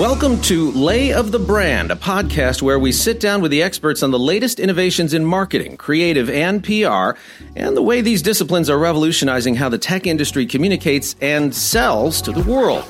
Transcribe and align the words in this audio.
Welcome 0.00 0.40
to 0.44 0.70
Lay 0.70 1.12
of 1.12 1.30
the 1.30 1.38
Brand, 1.38 1.90
a 1.90 1.94
podcast 1.94 2.62
where 2.62 2.78
we 2.78 2.90
sit 2.90 3.20
down 3.20 3.42
with 3.42 3.50
the 3.50 3.62
experts 3.62 4.02
on 4.02 4.10
the 4.10 4.18
latest 4.18 4.58
innovations 4.58 5.12
in 5.12 5.26
marketing, 5.26 5.76
creative, 5.76 6.30
and 6.30 6.64
PR, 6.64 7.20
and 7.54 7.76
the 7.76 7.82
way 7.82 8.00
these 8.00 8.22
disciplines 8.22 8.70
are 8.70 8.78
revolutionizing 8.78 9.56
how 9.56 9.68
the 9.68 9.76
tech 9.76 10.06
industry 10.06 10.46
communicates 10.46 11.16
and 11.20 11.54
sells 11.54 12.22
to 12.22 12.32
the 12.32 12.42
world. 12.44 12.86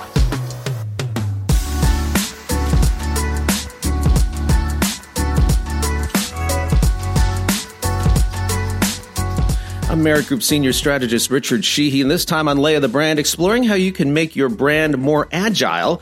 I'm 9.91 10.05
Merritt 10.05 10.29
Group 10.29 10.45
Senior 10.45 10.73
Strategist 10.73 11.29
Richard 11.33 11.65
Sheehy, 11.65 12.01
and 12.01 12.09
this 12.09 12.25
time 12.25 12.47
on 12.47 12.59
Lay 12.59 12.77
of 12.77 12.83
the 12.83 12.89
Brand, 12.89 13.19
exploring 13.19 13.65
how 13.65 13.75
you 13.75 13.91
can 13.91 14.15
make 14.15 14.37
your 14.37 14.49
brand 14.49 14.97
more 14.97 15.27
agile 15.33 16.01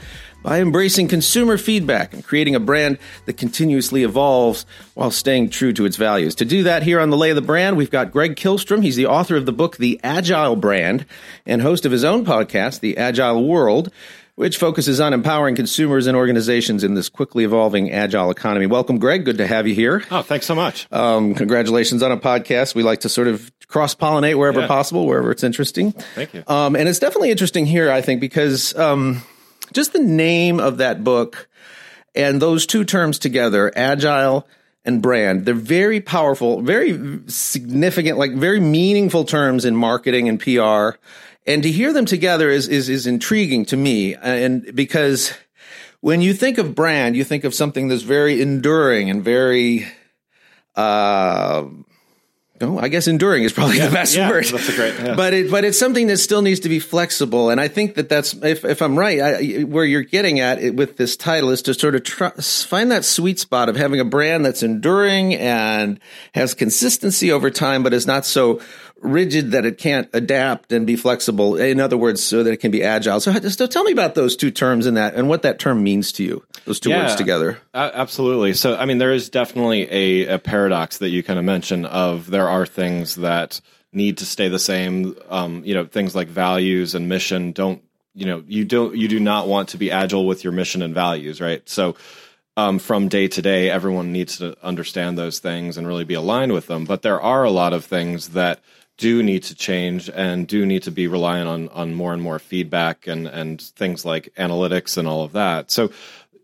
by 0.49 0.63
embracing 0.63 1.09
consumer 1.09 1.59
feedback 1.59 2.15
and 2.15 2.25
creating 2.25 2.55
a 2.55 2.61
brand 2.61 2.97
that 3.27 3.37
continuously 3.37 4.03
evolves 4.03 4.65
while 4.95 5.11
staying 5.11 5.51
true 5.51 5.75
to 5.75 5.85
its 5.85 5.99
values. 5.99 6.35
To 6.37 6.47
do 6.47 6.63
that 6.63 6.83
here 6.83 7.01
on 7.01 7.11
the 7.11 7.19
Lay 7.19 7.29
of 7.29 7.37
the 7.37 7.43
Brand, 7.43 7.77
we've 7.77 7.91
got 7.91 8.11
Greg 8.11 8.35
Kihlstrom. 8.35 8.83
He's 8.83 8.97
the 8.97 9.05
author 9.05 9.37
of 9.37 9.45
the 9.45 9.53
book 9.53 9.77
The 9.77 10.01
Agile 10.03 10.57
Brand 10.57 11.05
and 11.45 11.61
host 11.61 11.85
of 11.85 11.93
his 11.93 12.03
own 12.03 12.25
podcast, 12.25 12.81
The 12.81 12.97
Agile 12.97 13.47
World 13.47 13.93
which 14.37 14.57
focuses 14.57 15.01
on 15.01 15.13
empowering 15.13 15.57
consumers 15.57 16.07
and 16.07 16.17
organizations 16.17 16.85
in 16.85 16.95
this 16.95 17.09
quickly 17.09 17.43
evolving 17.43 17.91
agile 17.91 18.31
economy. 18.31 18.67
Welcome, 18.67 19.01
Greg. 19.01 19.25
Good 19.25 19.39
to 19.39 19.47
have 19.49 19.67
you 19.67 19.75
here. 19.75 20.05
Oh, 20.13 20.23
thanks 20.23 20.47
so 20.47 20.55
much. 20.55 20.87
Um, 20.93 21.35
congratulations 21.35 22.05
on 22.05 22.13
a 22.13 22.17
podcast. 22.17 22.77
We 22.77 22.85
like 22.85 23.01
to 23.01 23.09
sort 23.09 23.27
of 23.27 23.51
cross 23.67 23.97
pollinate 23.97 24.39
wherever 24.39 24.61
yeah. 24.61 24.69
possible, 24.69 25.09
wherever 25.09 25.33
it's 25.33 25.43
interesting. 25.43 25.91
Thank 25.91 26.35
you. 26.35 26.45
Um, 26.47 26.77
and 26.77 26.89
it's 26.89 27.01
definitely 27.01 27.33
interesting 27.33 27.67
here, 27.67 27.91
I 27.91 28.01
think, 28.01 28.21
because 28.21 28.77
um, 28.77 29.23
just 29.73 29.93
the 29.93 29.99
name 29.99 30.61
of 30.61 30.79
that 30.79 31.05
book 31.05 31.49
and 32.15 32.41
those 32.43 32.67
two 32.67 32.85
terms 32.85 33.19
together, 33.19 33.73
agile 33.77 34.47
and 34.85 35.03
brand, 35.03 35.45
they're 35.45 35.55
very 35.55 36.01
powerful, 36.01 36.63
very 36.63 37.21
significant, 37.27 38.19
like 38.19 38.33
very 38.33 38.61
meaningful 38.61 39.25
terms 39.25 39.65
in 39.65 39.77
marketing 39.77 40.29
and 40.29 40.41
PR 40.41 40.99
and 41.49 41.63
to 41.63 41.71
hear 41.71 41.93
them 41.95 42.05
together 42.05 42.51
is 42.51 42.69
is 42.69 42.89
is 42.91 43.07
intriguing 43.07 43.65
to 43.65 43.77
me, 43.77 44.15
and 44.15 44.77
because 44.77 45.33
when 46.01 46.21
you 46.21 46.35
think 46.35 46.59
of 46.59 46.75
brand, 46.75 47.17
you 47.17 47.25
think 47.25 47.43
of 47.43 47.55
something 47.55 47.89
that's 47.89 48.03
very 48.03 48.41
enduring 48.41 49.11
and 49.11 49.25
very. 49.25 49.89
Uh, 50.77 51.65
no, 52.61 52.79
I 52.79 52.89
guess 52.89 53.09
enduring 53.09 53.45
is 53.45 53.53
probably 53.53 53.79
yeah, 53.79 53.87
the 53.87 53.93
best 53.93 54.17
yeah, 54.17 54.29
word. 54.29 54.45
That's 54.45 54.69
a 54.69 54.75
great, 54.75 54.95
yeah. 54.99 55.15
but 55.15 55.33
it, 55.33 55.51
but 55.51 55.65
it's 55.65 55.79
something 55.79 56.07
that 56.09 56.19
still 56.19 56.43
needs 56.43 56.61
to 56.61 56.69
be 56.69 56.79
flexible, 56.79 57.51
and 57.51 57.61
I 57.61 57.69
think 57.69 57.95
that 57.95 58.09
that's 58.09 58.35
if 58.35 58.65
if 58.65 58.83
I'm 58.83 58.99
right, 58.99 59.21
I, 59.21 59.61
where 59.63 59.85
you're 59.85 60.03
getting 60.03 60.41
at 60.41 60.63
it 60.63 60.75
with 60.75 60.97
this 60.97 61.17
title 61.17 61.51
is 61.51 61.63
to 61.63 61.75
sort 61.75 61.95
of 61.95 62.05
try, 62.05 62.31
find 62.31 62.91
that 62.91 63.05
sweet 63.05 63.39
spot 63.39 63.69
of 63.69 63.77
having 63.77 64.01
a 64.01 64.05
brand 64.05 64.45
that's 64.45 64.63
enduring 64.63 65.35
and 65.35 66.01
has 66.35 66.55
consistency 66.55 67.33
over 67.33 67.51
time, 67.51 67.83
but 67.83 67.93
is 67.93 68.07
not 68.07 68.25
so 68.25 68.61
rigid 69.01 69.53
that 69.53 69.65
it 69.65 69.79
can't 69.79 70.09
adapt 70.13 70.73
and 70.73 70.87
be 70.87 70.97
flexible. 70.97 71.57
In 71.57 71.81
other 71.81 71.97
words, 71.97 72.23
so 72.23 72.43
that 72.43 72.53
it 72.53 72.59
can 72.59 72.71
be 72.71 72.83
agile. 72.83 73.21
So, 73.21 73.33
so 73.33 73.67
tell 73.67 73.85
me 73.85 73.93
about 73.93 74.15
those 74.15 74.37
two 74.37 74.51
terms 74.51 74.87
and 74.87 74.97
that 74.97 75.15
and 75.15 75.29
what 75.29 75.43
that 75.43 75.59
term 75.59 75.83
means 75.83 76.13
to 76.13 76.25
you. 76.25 76.45
Those 76.69 76.81
two 76.81 76.91
yeah, 76.91 77.03
words 77.03 77.15
together. 77.17 77.59
absolutely. 77.75 78.53
So, 78.55 78.77
I 78.77 78.85
mean, 78.85 78.99
there 78.99 79.13
is 79.13 79.29
definitely 79.31 79.91
a, 79.91 80.35
a 80.35 80.39
paradox 80.39 80.99
that 80.99 81.09
you 81.09 81.23
kind 81.23 81.39
of 81.39 81.45
mention 81.45 81.85
of 81.85 82.31
there 82.31 82.49
are 82.49 82.67
things 82.67 83.17
that 83.17 83.61
need 83.93 84.19
to 84.19 84.27
stay 84.27 84.49
the 84.49 84.59
same. 84.59 85.17
Um, 85.29 85.65
you 85.65 85.75
know, 85.75 85.87
things 85.87 86.15
like 86.15 86.29
values 86.29 86.95
and 86.95 87.09
mission 87.09 87.53
don't. 87.53 87.83
You 88.15 88.27
know, 88.27 88.45
you 88.47 88.65
don't. 88.65 88.97
You 88.97 89.09
do 89.09 89.19
not 89.19 89.49
want 89.49 89.71
to 89.71 89.79
be 89.79 89.91
agile 89.91 90.27
with 90.27 90.45
your 90.45 90.53
mission 90.53 90.83
and 90.83 90.95
values, 90.95 91.41
right? 91.41 91.67
So. 91.69 91.97
Um, 92.57 92.81
from 92.81 93.07
day 93.07 93.29
to 93.29 93.41
day, 93.41 93.71
everyone 93.71 94.11
needs 94.11 94.39
to 94.39 94.57
understand 94.67 95.17
those 95.17 95.39
things 95.39 95.77
and 95.77 95.87
really 95.87 96.03
be 96.03 96.15
aligned 96.15 96.51
with 96.51 96.67
them. 96.67 96.87
But 96.87 97.03
there 97.03 97.21
are 97.21 97.45
a 97.45 97.53
lot 97.53 97.73
of 97.73 97.85
things 97.85 98.31
that 98.31 98.59
do 98.99 99.23
need 99.23 99.45
to 99.45 99.55
change 99.55 100.11
and 100.11 100.47
do 100.47 100.67
need 100.67 100.83
to 100.83 100.91
be 100.91 101.07
reliant 101.07 101.49
on 101.49 101.69
on 101.69 101.95
more 101.95 102.13
and 102.13 102.21
more 102.21 102.39
feedback 102.39 103.07
and 103.07 103.27
and 103.27 103.63
things 103.63 104.05
like 104.05 104.35
analytics 104.37 104.99
and 104.99 105.09
all 105.09 105.23
of 105.23 105.33
that. 105.33 105.71
So 105.71 105.91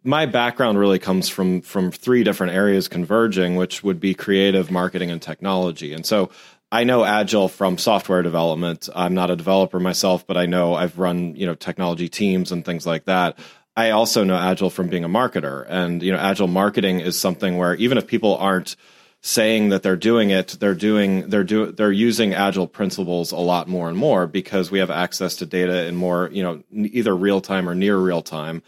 my 0.04 0.26
background 0.26 0.78
really 0.78 0.98
comes 0.98 1.28
from 1.30 1.62
from 1.62 1.90
three 1.90 2.22
different 2.22 2.52
areas 2.52 2.88
converging, 2.88 3.56
which 3.56 3.82
would 3.82 3.98
be 3.98 4.14
creative, 4.14 4.70
marketing, 4.70 5.10
and 5.10 5.20
technology. 5.20 5.94
And 5.94 6.04
so 6.04 6.30
I 6.70 6.84
know 6.84 7.04
agile 7.04 7.48
from 7.48 7.78
software 7.78 8.22
development. 8.22 8.88
I'm 8.94 9.14
not 9.14 9.30
a 9.30 9.36
developer 9.36 9.80
myself, 9.80 10.26
but 10.26 10.36
I 10.36 10.46
know 10.46 10.74
I've 10.74 10.98
run 10.98 11.34
you 11.36 11.46
know 11.46 11.54
technology 11.54 12.08
teams 12.08 12.52
and 12.52 12.64
things 12.64 12.86
like 12.86 13.06
that. 13.06 13.38
I 13.76 13.90
also 13.90 14.22
know 14.22 14.36
agile 14.36 14.70
from 14.70 14.88
being 14.88 15.04
a 15.04 15.08
marketer, 15.08 15.64
and 15.68 16.02
you 16.02 16.12
know 16.12 16.18
agile 16.18 16.48
marketing 16.48 17.00
is 17.00 17.18
something 17.18 17.56
where 17.56 17.74
even 17.76 17.96
if 17.96 18.06
people 18.06 18.36
aren't 18.36 18.76
saying 19.22 19.70
that 19.70 19.82
they're 19.82 19.96
doing 19.96 20.28
it, 20.28 20.58
they're 20.60 20.74
doing 20.74 21.30
they're 21.30 21.44
do 21.44 21.72
they're 21.72 21.90
using 21.90 22.34
agile 22.34 22.68
principles 22.68 23.32
a 23.32 23.38
lot 23.38 23.68
more 23.68 23.88
and 23.88 23.96
more 23.96 24.26
because 24.26 24.70
we 24.70 24.80
have 24.80 24.90
access 24.90 25.36
to 25.36 25.46
data 25.46 25.86
in 25.86 25.96
more 25.96 26.28
you 26.30 26.42
know 26.42 26.62
either 26.70 27.16
real 27.16 27.40
time 27.40 27.66
or 27.66 27.74
near 27.74 27.96
real 27.96 28.20
time 28.20 28.62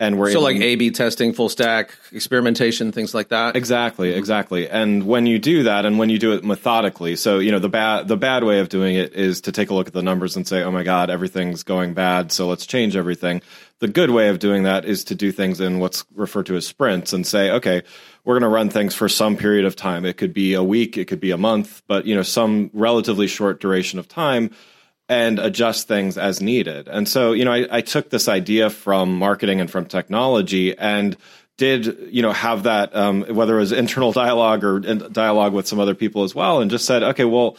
and 0.00 0.18
we're 0.18 0.32
so 0.32 0.40
like 0.40 0.56
A 0.56 0.76
B 0.76 0.90
testing, 0.90 1.34
full 1.34 1.50
stack 1.50 1.94
experimentation, 2.10 2.90
things 2.90 3.14
like 3.14 3.28
that. 3.28 3.54
Exactly, 3.54 4.14
exactly. 4.14 4.68
And 4.68 5.06
when 5.06 5.26
you 5.26 5.38
do 5.38 5.64
that, 5.64 5.84
and 5.84 5.98
when 5.98 6.08
you 6.08 6.18
do 6.18 6.32
it 6.32 6.42
methodically, 6.42 7.16
so 7.16 7.38
you 7.38 7.52
know 7.52 7.58
the 7.58 7.68
bad 7.68 8.08
the 8.08 8.16
bad 8.16 8.42
way 8.42 8.60
of 8.60 8.70
doing 8.70 8.96
it 8.96 9.12
is 9.12 9.42
to 9.42 9.52
take 9.52 9.68
a 9.68 9.74
look 9.74 9.86
at 9.86 9.92
the 9.92 10.02
numbers 10.02 10.36
and 10.36 10.48
say, 10.48 10.62
oh 10.62 10.70
my 10.70 10.82
god, 10.82 11.10
everything's 11.10 11.62
going 11.62 11.92
bad, 11.92 12.32
so 12.32 12.48
let's 12.48 12.64
change 12.66 12.96
everything. 12.96 13.42
The 13.80 13.88
good 13.88 14.10
way 14.10 14.28
of 14.28 14.38
doing 14.38 14.62
that 14.62 14.86
is 14.86 15.04
to 15.04 15.14
do 15.14 15.32
things 15.32 15.60
in 15.60 15.78
what's 15.78 16.04
referred 16.14 16.46
to 16.46 16.56
as 16.56 16.66
sprints 16.66 17.12
and 17.12 17.26
say, 17.26 17.50
okay, 17.50 17.82
we're 18.24 18.34
going 18.34 18.50
to 18.50 18.54
run 18.54 18.68
things 18.68 18.94
for 18.94 19.08
some 19.08 19.36
period 19.36 19.64
of 19.64 19.74
time. 19.74 20.04
It 20.04 20.18
could 20.18 20.34
be 20.34 20.52
a 20.54 20.62
week, 20.62 20.98
it 20.98 21.06
could 21.06 21.20
be 21.20 21.30
a 21.30 21.38
month, 21.38 21.82
but 21.86 22.06
you 22.06 22.14
know 22.14 22.22
some 22.22 22.70
relatively 22.72 23.26
short 23.26 23.60
duration 23.60 23.98
of 23.98 24.08
time 24.08 24.50
and 25.10 25.40
adjust 25.40 25.88
things 25.88 26.16
as 26.16 26.40
needed. 26.40 26.86
And 26.86 27.08
so, 27.08 27.32
you 27.32 27.44
know, 27.44 27.52
I, 27.52 27.66
I, 27.68 27.80
took 27.80 28.10
this 28.10 28.28
idea 28.28 28.70
from 28.70 29.18
marketing 29.18 29.60
and 29.60 29.68
from 29.68 29.86
technology 29.86 30.78
and 30.78 31.16
did, 31.58 31.98
you 32.12 32.22
know, 32.22 32.30
have 32.30 32.62
that, 32.62 32.94
um, 32.94 33.22
whether 33.24 33.56
it 33.56 33.58
was 33.60 33.72
internal 33.72 34.12
dialogue 34.12 34.62
or 34.62 34.78
dialogue 34.78 35.52
with 35.52 35.66
some 35.66 35.80
other 35.80 35.96
people 35.96 36.22
as 36.22 36.32
well, 36.32 36.60
and 36.60 36.70
just 36.70 36.84
said, 36.84 37.02
okay, 37.02 37.24
well, 37.24 37.56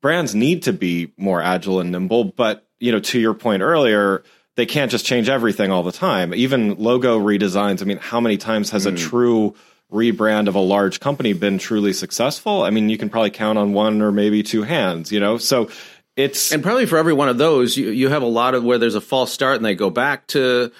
brands 0.00 0.34
need 0.34 0.64
to 0.64 0.72
be 0.72 1.12
more 1.16 1.40
agile 1.40 1.78
and 1.78 1.92
nimble. 1.92 2.24
But, 2.24 2.66
you 2.80 2.90
know, 2.90 2.98
to 3.00 3.20
your 3.20 3.34
point 3.34 3.62
earlier, 3.62 4.24
they 4.56 4.66
can't 4.66 4.90
just 4.90 5.06
change 5.06 5.28
everything 5.28 5.70
all 5.70 5.84
the 5.84 5.92
time. 5.92 6.34
Even 6.34 6.74
logo 6.74 7.20
redesigns. 7.20 7.82
I 7.82 7.84
mean, 7.84 7.98
how 7.98 8.20
many 8.20 8.36
times 8.36 8.70
has 8.70 8.84
mm. 8.84 8.94
a 8.94 8.96
true 8.96 9.54
rebrand 9.92 10.48
of 10.48 10.56
a 10.56 10.60
large 10.60 10.98
company 10.98 11.34
been 11.34 11.58
truly 11.58 11.92
successful? 11.92 12.62
I 12.64 12.70
mean, 12.70 12.88
you 12.88 12.98
can 12.98 13.10
probably 13.10 13.30
count 13.30 13.58
on 13.58 13.72
one 13.72 14.02
or 14.02 14.10
maybe 14.10 14.42
two 14.42 14.64
hands, 14.64 15.12
you 15.12 15.20
know? 15.20 15.38
So 15.38 15.70
it's 16.16 16.52
and 16.52 16.62
probably 16.62 16.86
for 16.86 16.98
every 16.98 17.12
one 17.12 17.28
of 17.28 17.38
those, 17.38 17.76
you 17.76 17.90
you 17.90 18.08
have 18.08 18.22
a 18.22 18.26
lot 18.26 18.54
of 18.54 18.64
where 18.64 18.78
there's 18.78 18.94
a 18.94 19.00
false 19.00 19.32
start 19.32 19.56
and 19.56 19.64
they 19.64 19.74
go 19.74 19.90
back 19.90 20.26
to 20.28 20.70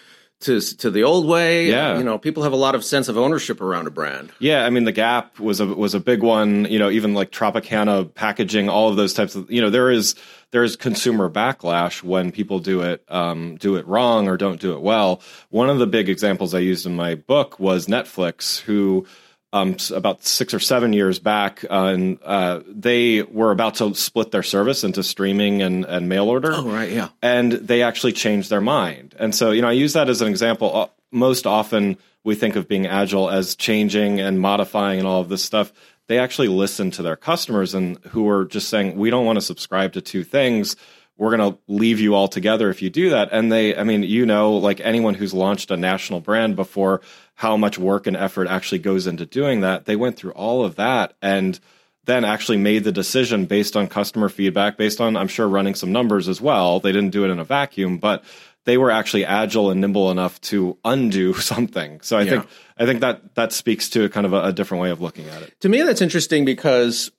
to 0.41 0.61
to 0.61 0.91
the 0.91 1.03
old 1.03 1.27
way. 1.27 1.69
Yeah, 1.69 1.99
you 1.99 2.05
know, 2.05 2.19
people 2.19 2.43
have 2.45 2.53
a 2.53 2.57
lot 2.57 2.75
of 2.75 2.85
sense 2.85 3.09
of 3.09 3.17
ownership 3.17 3.61
around 3.61 3.87
a 3.87 3.91
brand. 3.91 4.33
Yeah, 4.39 4.65
I 4.65 4.71
mean, 4.71 4.85
the 4.85 4.93
Gap 4.93 5.41
was 5.41 5.61
a 5.61 5.67
was 5.67 5.95
a 5.95 6.01
big 6.01 6.23
one. 6.23 6.67
You 6.67 6.79
know, 6.79 6.91
even 6.91 7.15
like 7.15 7.31
Tropicana 7.31 8.13
packaging, 8.15 8.69
all 8.69 8.89
of 8.89 8.97
those 8.97 9.15
types 9.15 9.35
of. 9.35 9.51
You 9.51 9.61
know, 9.61 9.71
there 9.71 9.91
is 9.91 10.15
there 10.53 10.63
is 10.63 10.77
consumer 10.77 11.29
backlash 11.29 12.03
when 12.03 12.31
people 12.31 12.61
do 12.61 12.83
it 12.83 13.05
um, 13.09 13.57
do 13.57 13.77
it 13.77 13.87
wrong 13.87 14.29
or 14.29 14.37
don't 14.37 14.61
do 14.61 14.75
it 14.75 14.83
well. 14.83 15.21
One 15.51 15.69
of 15.69 15.79
the 15.79 15.87
big 15.87 16.09
examples 16.09 16.55
I 16.55 16.61
used 16.61 16.87
in 16.87 16.95
my 16.95 17.17
book 17.17 17.59
was 17.59 17.87
Netflix, 17.87 18.61
who 18.61 19.07
um, 19.55 19.77
about 19.95 20.25
six 20.25 20.53
or 20.53 20.59
seven 20.59 20.93
years 20.93 21.21
back, 21.21 21.65
uh, 21.71 21.85
and 21.95 22.19
uh, 22.25 22.61
they 22.67 23.23
were 23.23 23.53
about 23.53 23.77
to 23.77 23.95
split 23.95 24.33
their 24.33 24.43
service 24.43 24.83
into 24.83 25.05
streaming 25.05 25.63
and, 25.63 25.85
and 25.85 26.09
mail 26.09 26.29
order. 26.29 26.53
Oh, 26.53 26.69
right, 26.69 26.91
yeah. 26.91 27.11
And 27.23 27.53
they 27.53 27.83
actually 27.83 28.13
changed 28.13 28.51
their 28.51 28.61
mind. 28.61 29.15
And 29.17 29.33
so, 29.33 29.53
you 29.53 29.63
know, 29.63 29.69
I 29.69 29.73
use 29.73 29.93
that 29.93 30.09
as 30.09 30.21
an 30.21 30.29
example. 30.29 30.77
Uh, 30.77 30.87
most 31.13 31.47
often, 31.47 31.99
we 32.25 32.35
think 32.35 32.57
of 32.57 32.67
being 32.67 32.89
agile 32.89 33.31
as 33.31 33.55
changing 33.55 34.19
and 34.19 34.41
modifying 34.41 34.99
and 34.99 35.07
all 35.07 35.21
of 35.21 35.29
this 35.29 35.45
stuff. 35.45 35.73
They 36.09 36.19
actually 36.19 36.49
listened 36.49 36.95
to 36.95 37.03
their 37.03 37.17
customers 37.17 37.75
and 37.75 37.99
who 38.11 38.25
were 38.25 38.47
just 38.47 38.69
saying, 38.69 38.97
we 38.97 39.09
don't 39.09 39.25
want 39.25 39.37
to 39.37 39.41
subscribe 39.41 39.93
to 39.93 40.01
two 40.01 40.25
things 40.25 40.75
we're 41.17 41.37
going 41.37 41.53
to 41.53 41.59
leave 41.69 42.01
you 42.01 42.15
all 42.15 42.29
together 42.29 42.71
if 42.71 42.83
you 42.83 42.91
do 42.91 43.11
that. 43.11 43.29
And 43.31 43.51
they, 43.51 43.77
I 43.77 43.85
mean, 43.85 44.03
you 44.03 44.27
know, 44.27 44.53
like 44.55 44.81
anyone 44.81 45.15
who's 45.15 45.33
launched 45.33 45.71
a 45.71 45.77
national 45.77 46.21
brand 46.21 46.57
before, 46.57 47.01
how 47.35 47.57
much 47.57 47.79
work 47.79 48.07
and 48.07 48.17
effort 48.17 48.49
actually 48.49 48.81
goes 48.81 49.07
into 49.07 49.27
doing 49.27 49.61
that. 49.61 49.85
They 49.85 49.97
went 49.97 50.17
through 50.17 50.33
all 50.33 50.65
of 50.65 50.77
that 50.77 51.15
and 51.23 51.59
then 52.05 52.25
actually 52.25 52.59
made 52.59 52.85
the 52.85 52.93
decision 52.93 53.47
based 53.47 53.77
on 53.77 53.87
customer 53.87 54.29
feedback, 54.29 54.77
based 54.77 55.01
on, 55.01 55.17
I'm 55.17 55.29
sure, 55.29 55.49
running 55.49 55.75
some 55.75 55.93
numbers 55.93 56.29
as 56.29 56.41
well. 56.41 56.81
They 56.81 56.93
didn't 56.93 57.11
do 57.11 57.25
it 57.25 57.31
in 57.31 57.39
a 57.39 57.45
vacuum, 57.45 57.99
but 57.99 58.25
they 58.65 58.77
were 58.77 58.91
actually 58.91 59.25
agile 59.25 59.71
and 59.71 59.81
nimble 59.81 60.11
enough 60.11 60.41
to 60.43 60.77
undo 60.85 61.35
something. 61.35 62.01
So 62.01 62.17
I 62.19 62.23
yeah. 62.23 62.31
think 62.31 62.49
I 62.77 62.87
think 62.87 63.01
that 63.01 63.35
that 63.37 63.53
speaks 63.53 63.89
to 63.91 64.05
a 64.05 64.09
kind 64.09 64.27
of 64.27 64.33
a, 64.33 64.45
a 64.45 64.53
different 64.53 64.83
way 64.83 64.91
of 64.91 65.01
looking 65.01 65.29
at 65.29 65.43
it. 65.43 65.59
To 65.61 65.69
me, 65.69 65.83
that's 65.83 66.03
interesting 66.03 66.45
because 66.45 67.11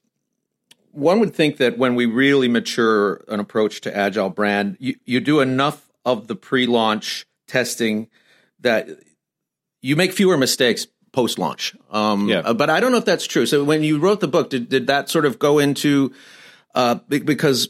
one 0.95 1.19
would 1.19 1.35
think 1.35 1.57
that 1.57 1.77
when 1.77 1.95
we 1.95 2.05
really 2.05 2.47
mature 2.47 3.23
an 3.27 3.39
approach 3.39 3.81
to 3.81 3.95
agile 3.95 4.29
brand, 4.29 4.77
you, 4.79 4.95
you 5.05 5.19
do 5.19 5.39
enough 5.41 5.91
of 6.05 6.27
the 6.27 6.35
pre-launch 6.35 7.25
testing 7.47 8.07
that 8.61 8.87
you 9.81 9.95
make 9.95 10.11
fewer 10.13 10.37
mistakes 10.37 10.87
post 11.11 11.37
launch. 11.37 11.75
Um, 11.91 12.27
Yeah. 12.27 12.39
uh, 12.39 12.53
but 12.53 12.69
I 12.69 12.79
don't 12.79 12.91
know 12.91 12.97
if 12.97 13.05
that's 13.05 13.27
true. 13.27 13.45
So 13.45 13.63
when 13.63 13.83
you 13.83 13.99
wrote 13.99 14.19
the 14.19 14.27
book, 14.27 14.49
did, 14.49 14.69
did 14.69 14.87
that 14.87 15.09
sort 15.09 15.25
of 15.25 15.39
go 15.39 15.59
into 15.59 16.11
uh, 16.73 16.95
because 17.07 17.69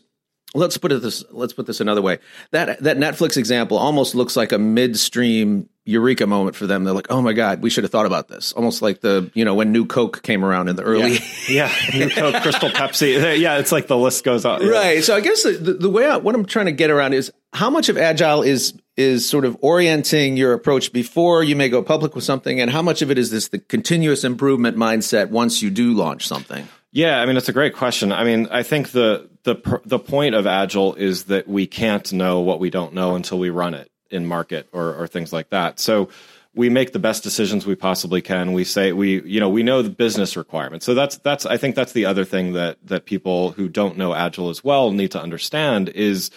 let's 0.56 0.78
put 0.78 0.92
it 0.92 1.02
this 1.02 1.24
let's 1.32 1.54
put 1.54 1.66
this 1.66 1.80
another 1.80 2.02
way 2.02 2.20
that 2.52 2.80
that 2.82 2.98
Netflix 2.98 3.38
example 3.38 3.78
almost 3.78 4.16
looks 4.16 4.36
like 4.36 4.52
a 4.52 4.58
midstream 4.58 5.70
eureka 5.86 6.26
moment 6.26 6.56
for 6.56 6.66
them. 6.66 6.84
They're 6.84 6.94
like, 6.94 7.12
oh 7.12 7.22
my 7.22 7.34
god, 7.34 7.62
we 7.62 7.70
should 7.70 7.84
have 7.84 7.92
thought 7.92 8.08
about 8.08 8.28
this. 8.28 8.54
Almost 8.54 8.82
like 8.82 9.02
the 9.02 9.30
you 9.34 9.46
know 9.46 9.54
when 9.54 9.72
New 9.72 9.86
Coke 9.86 10.24
came 10.24 10.44
around 10.44 10.68
in 10.68 10.76
the 10.76 10.84
early. 10.84 11.20
yeah, 11.48 11.72
New 11.94 12.10
Coke, 12.10 12.42
Crystal 12.42 12.70
Pepsi. 12.70 13.36
Yeah, 13.46 13.58
it's 13.58 13.72
like 13.72 13.88
the 13.88 13.98
list 13.98 14.24
goes 14.24 14.46
on. 14.46 14.62
Yeah. 14.62 14.70
Right. 14.70 15.04
So 15.04 15.16
I 15.16 15.20
guess 15.20 15.44
the, 15.44 15.52
the, 15.52 15.74
the 15.74 15.90
way 15.90 16.06
I, 16.08 16.18
what 16.18 16.36
I'm 16.36 16.46
trying 16.46 16.68
to 16.68 16.72
get 16.72 16.90
around 16.90 17.14
is 17.14 17.32
how 17.54 17.70
much 17.70 17.90
of 17.90 17.98
agile 17.98 18.44
is 18.44 18.74
is 18.98 19.28
sort 19.28 19.46
of 19.46 19.58
orienting 19.62 20.38
your 20.38 20.54
approach 20.54 20.94
before 20.94 21.44
you 21.44 21.56
may 21.56 21.70
go 21.70 21.84
public 21.84 22.16
with 22.16 22.24
something, 22.24 22.60
and 22.60 22.72
how 22.72 22.82
much 22.82 23.02
of 23.02 23.12
it 23.12 23.18
is 23.18 23.30
this 23.30 23.50
the 23.50 23.60
continuous 23.60 24.24
improvement 24.24 24.78
mindset 24.78 25.30
once 25.30 25.62
you 25.62 25.70
do 25.70 25.94
launch 25.94 26.28
something. 26.28 26.68
Yeah, 26.96 27.20
I 27.20 27.26
mean 27.26 27.36
it's 27.36 27.50
a 27.50 27.54
great 27.54 27.74
question. 27.74 28.14
I 28.14 28.24
mean, 28.24 28.48
I 28.52 28.64
think 28.64 28.92
the 28.92 29.30
the 29.44 29.82
the 29.86 30.00
point 30.00 30.34
of 30.34 30.48
agile 30.48 30.96
is 30.96 31.26
that 31.26 31.46
we 31.46 31.68
can't 31.68 32.14
know 32.14 32.40
what 32.40 32.62
we 32.62 32.70
don't 32.70 32.94
know 32.94 33.16
until 33.16 33.38
we 33.38 33.50
run 33.50 33.74
it 33.74 33.92
in 34.10 34.26
market 34.26 34.70
or 34.72 34.96
or 34.96 35.06
things 35.06 35.34
like 35.34 35.50
that. 35.50 35.78
So 35.78 36.08
we 36.54 36.70
make 36.70 36.94
the 36.94 37.00
best 37.00 37.22
decisions 37.22 37.66
we 37.66 37.76
possibly 37.76 38.22
can. 38.22 38.54
We 38.54 38.64
say 38.64 38.94
we 38.94 39.22
you 39.24 39.42
know 39.42 39.50
we 39.50 39.62
know 39.62 39.82
the 39.82 39.90
business 39.90 40.38
requirements. 40.38 40.86
So 40.86 40.94
that's 40.94 41.18
that's 41.18 41.46
I 41.46 41.58
think 41.58 41.76
that's 41.76 41.92
the 41.92 42.06
other 42.06 42.24
thing 42.24 42.54
that 42.54 42.78
that 42.86 43.06
people 43.06 43.52
who 43.52 43.68
don't 43.68 43.98
know 43.98 44.14
agile 44.14 44.50
as 44.50 44.64
well 44.64 44.92
need 44.92 45.12
to 45.12 45.22
understand 45.22 45.90
is 45.90 46.32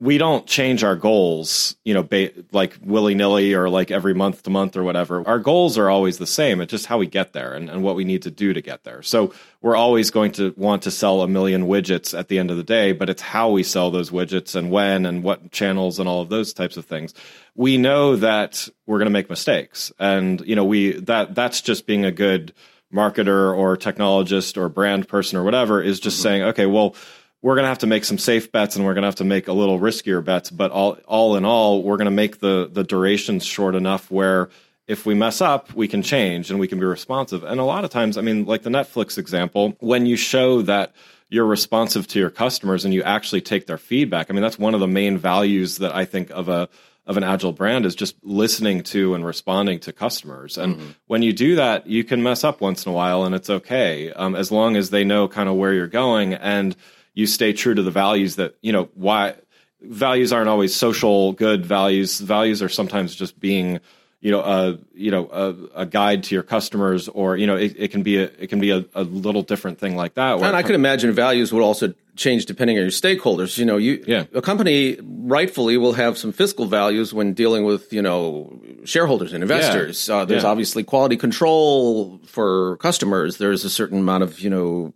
we 0.00 0.16
don't 0.16 0.46
change 0.46 0.82
our 0.82 0.96
goals, 0.96 1.76
you 1.84 1.92
know, 1.92 2.02
ba- 2.02 2.30
like 2.52 2.78
willy 2.82 3.14
nilly 3.14 3.52
or 3.52 3.68
like 3.68 3.90
every 3.90 4.14
month 4.14 4.42
to 4.42 4.50
month 4.50 4.74
or 4.74 4.82
whatever. 4.82 5.22
Our 5.28 5.38
goals 5.38 5.76
are 5.76 5.90
always 5.90 6.16
the 6.16 6.26
same. 6.26 6.62
It's 6.62 6.70
just 6.70 6.86
how 6.86 6.96
we 6.96 7.06
get 7.06 7.34
there 7.34 7.52
and, 7.52 7.68
and 7.68 7.82
what 7.82 7.96
we 7.96 8.04
need 8.04 8.22
to 8.22 8.30
do 8.30 8.54
to 8.54 8.62
get 8.62 8.84
there. 8.84 9.02
So 9.02 9.34
we're 9.60 9.76
always 9.76 10.10
going 10.10 10.32
to 10.32 10.54
want 10.56 10.84
to 10.84 10.90
sell 10.90 11.20
a 11.20 11.28
million 11.28 11.66
widgets 11.66 12.18
at 12.18 12.28
the 12.28 12.38
end 12.38 12.50
of 12.50 12.56
the 12.56 12.62
day, 12.62 12.92
but 12.92 13.10
it's 13.10 13.20
how 13.20 13.50
we 13.50 13.62
sell 13.62 13.90
those 13.90 14.08
widgets 14.10 14.56
and 14.56 14.70
when 14.70 15.04
and 15.04 15.22
what 15.22 15.52
channels 15.52 15.98
and 15.98 16.08
all 16.08 16.22
of 16.22 16.30
those 16.30 16.54
types 16.54 16.78
of 16.78 16.86
things. 16.86 17.12
We 17.54 17.76
know 17.76 18.16
that 18.16 18.70
we're 18.86 18.98
going 18.98 19.06
to 19.06 19.10
make 19.10 19.28
mistakes. 19.28 19.92
And, 19.98 20.40
you 20.40 20.56
know, 20.56 20.64
we, 20.64 20.92
that, 21.00 21.34
that's 21.34 21.60
just 21.60 21.86
being 21.86 22.06
a 22.06 22.12
good 22.12 22.54
marketer 22.92 23.54
or 23.54 23.76
technologist 23.76 24.56
or 24.56 24.70
brand 24.70 25.08
person 25.08 25.38
or 25.38 25.44
whatever 25.44 25.82
is 25.82 26.00
just 26.00 26.16
mm-hmm. 26.16 26.22
saying, 26.22 26.42
okay, 26.42 26.66
well, 26.66 26.94
we're 27.42 27.54
going 27.54 27.64
to 27.64 27.68
have 27.68 27.78
to 27.78 27.86
make 27.86 28.04
some 28.04 28.18
safe 28.18 28.52
bets 28.52 28.76
and 28.76 28.84
we're 28.84 28.94
going 28.94 29.02
to 29.02 29.08
have 29.08 29.14
to 29.16 29.24
make 29.24 29.48
a 29.48 29.52
little 29.52 29.78
riskier 29.78 30.22
bets. 30.22 30.50
But 30.50 30.70
all, 30.70 30.98
all 31.06 31.36
in 31.36 31.44
all, 31.44 31.82
we're 31.82 31.96
going 31.96 32.04
to 32.06 32.10
make 32.10 32.40
the, 32.40 32.68
the 32.70 32.84
durations 32.84 33.44
short 33.44 33.74
enough 33.74 34.10
where 34.10 34.50
if 34.86 35.06
we 35.06 35.14
mess 35.14 35.40
up, 35.40 35.72
we 35.74 35.88
can 35.88 36.02
change 36.02 36.50
and 36.50 36.58
we 36.58 36.68
can 36.68 36.78
be 36.78 36.84
responsive. 36.84 37.44
And 37.44 37.60
a 37.60 37.64
lot 37.64 37.84
of 37.84 37.90
times, 37.90 38.18
I 38.18 38.22
mean, 38.22 38.44
like 38.44 38.62
the 38.62 38.70
Netflix 38.70 39.18
example, 39.18 39.76
when 39.80 40.04
you 40.04 40.16
show 40.16 40.62
that 40.62 40.92
you're 41.28 41.46
responsive 41.46 42.08
to 42.08 42.18
your 42.18 42.30
customers 42.30 42.84
and 42.84 42.92
you 42.92 43.02
actually 43.04 43.40
take 43.40 43.66
their 43.66 43.78
feedback, 43.78 44.28
I 44.28 44.32
mean, 44.32 44.42
that's 44.42 44.58
one 44.58 44.74
of 44.74 44.80
the 44.80 44.88
main 44.88 45.16
values 45.16 45.78
that 45.78 45.94
I 45.94 46.04
think 46.04 46.30
of 46.30 46.48
a, 46.48 46.68
of 47.06 47.16
an 47.16 47.22
agile 47.22 47.52
brand 47.52 47.86
is 47.86 47.94
just 47.94 48.16
listening 48.22 48.82
to 48.82 49.14
and 49.14 49.24
responding 49.24 49.78
to 49.80 49.92
customers. 49.92 50.58
And 50.58 50.76
Mm-hmm. 50.76 50.90
when 51.06 51.22
you 51.22 51.32
do 51.32 51.54
that, 51.54 51.86
you 51.86 52.04
can 52.04 52.22
mess 52.22 52.44
up 52.44 52.60
once 52.60 52.84
in 52.84 52.90
a 52.90 52.94
while 52.94 53.24
and 53.24 53.34
it's 53.34 53.48
okay. 53.48 54.12
Um, 54.12 54.34
as 54.34 54.52
long 54.52 54.76
as 54.76 54.90
they 54.90 55.04
know 55.04 55.26
kind 55.28 55.48
of 55.48 55.54
where 55.54 55.72
you're 55.72 55.86
going 55.86 56.34
and 56.34 56.76
you 57.20 57.26
stay 57.26 57.52
true 57.52 57.74
to 57.74 57.82
the 57.82 57.90
values 58.04 58.32
that, 58.36 58.50
you 58.62 58.72
know, 58.72 58.84
why 58.94 59.34
values 59.82 60.32
aren't 60.32 60.48
always 60.48 60.72
social 60.74 61.32
good 61.32 61.64
values. 61.64 62.20
Values 62.20 62.62
are 62.62 62.68
sometimes 62.80 63.14
just 63.14 63.38
being, 63.40 63.80
you 64.20 64.30
know, 64.30 64.40
a, 64.56 64.78
you 64.94 65.10
know, 65.10 65.24
a, 65.32 65.82
a 65.82 65.86
guide 65.86 66.20
to 66.24 66.34
your 66.36 66.42
customers 66.42 67.08
or, 67.08 67.36
you 67.36 67.46
know, 67.46 67.56
it, 67.56 67.74
it 67.78 67.88
can 67.90 68.02
be 68.02 68.16
a, 68.18 68.24
it 68.42 68.48
can 68.48 68.60
be 68.60 68.70
a, 68.70 68.84
a 68.94 69.02
little 69.04 69.42
different 69.42 69.78
thing 69.78 69.96
like 69.96 70.14
that. 70.14 70.32
And 70.40 70.56
I 70.56 70.62
could 70.62 70.74
imagine 70.74 71.12
values 71.12 71.52
would 71.52 71.62
also 71.62 71.94
change 72.16 72.44
depending 72.44 72.76
on 72.76 72.82
your 72.82 72.90
stakeholders. 73.04 73.56
You 73.56 73.64
know, 73.64 73.78
you 73.78 74.04
Yeah. 74.06 74.24
a 74.34 74.42
company 74.42 74.98
rightfully 75.02 75.76
will 75.78 75.94
have 75.94 76.18
some 76.18 76.32
fiscal 76.32 76.66
values 76.66 77.14
when 77.14 77.32
dealing 77.32 77.64
with 77.64 77.92
you 77.96 78.02
know 78.02 78.60
shareholders 78.84 79.32
and 79.32 79.42
investors. 79.42 80.10
Uh, 80.10 80.26
there's 80.26 80.42
Yeah. 80.42 80.50
obviously 80.52 80.82
quality 80.84 81.16
control 81.16 82.20
for 82.26 82.76
customers. 82.78 83.38
There's 83.38 83.64
a 83.64 83.70
certain 83.70 84.00
amount 84.00 84.22
of 84.24 84.40
you 84.40 84.50
know 84.50 84.92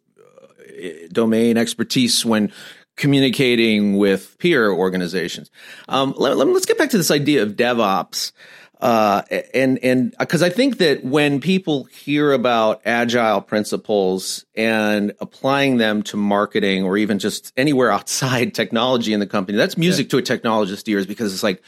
domain 1.12 1.56
expertise 1.56 2.24
when 2.24 2.52
communicating 2.96 3.96
with 3.96 4.38
peer 4.38 4.70
organizations. 4.70 5.50
Um, 5.88 6.14
let, 6.16 6.36
let, 6.36 6.46
us 6.48 6.64
get 6.64 6.78
back 6.78 6.90
to 6.90 6.96
this 6.96 7.10
idea 7.10 7.42
of 7.42 7.56
DevOps. 7.56 8.32
Uh, 8.80 9.22
and 9.54 9.78
and 9.82 10.14
because 10.18 10.42
I 10.42 10.50
think 10.50 10.78
that 10.78 11.04
when 11.04 11.40
people 11.40 11.84
hear 11.84 12.32
about 12.32 12.82
agile 12.84 13.40
principles 13.40 14.44
and 14.54 15.12
applying 15.20 15.78
them 15.78 16.02
to 16.04 16.18
marketing 16.18 16.84
or 16.84 16.98
even 16.98 17.18
just 17.18 17.52
anywhere 17.56 17.90
outside 17.92 18.54
technology 18.54 19.12
in 19.12 19.20
the 19.20 19.26
company, 19.26 19.56
that's 19.56 19.78
music 19.78 20.10
to 20.10 20.18
a 20.18 20.22
technologist's 20.22 20.88
ears 20.88 21.06
because 21.06 21.32
it's 21.32 21.42
like 21.42 21.62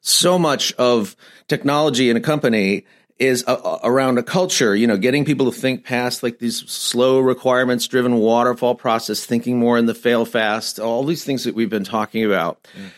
so 0.00 0.38
much 0.38 0.72
of 0.74 1.14
technology 1.46 2.10
in 2.10 2.16
a 2.16 2.20
company 2.20 2.84
is 3.18 3.44
a, 3.46 3.78
around 3.82 4.18
a 4.18 4.22
culture, 4.22 4.76
you 4.76 4.86
know, 4.86 4.96
getting 4.96 5.24
people 5.24 5.50
to 5.50 5.58
think 5.58 5.84
past 5.84 6.22
like 6.22 6.38
these 6.38 6.68
slow 6.70 7.18
requirements 7.18 7.86
driven 7.86 8.16
waterfall 8.16 8.74
process, 8.74 9.24
thinking 9.24 9.58
more 9.58 9.78
in 9.78 9.86
the 9.86 9.94
fail 9.94 10.24
fast, 10.24 10.78
all 10.78 11.04
these 11.04 11.24
things 11.24 11.44
that 11.44 11.54
we've 11.54 11.70
been 11.70 11.84
talking 11.84 12.24
about. 12.24 12.62
Mm. 12.76 12.90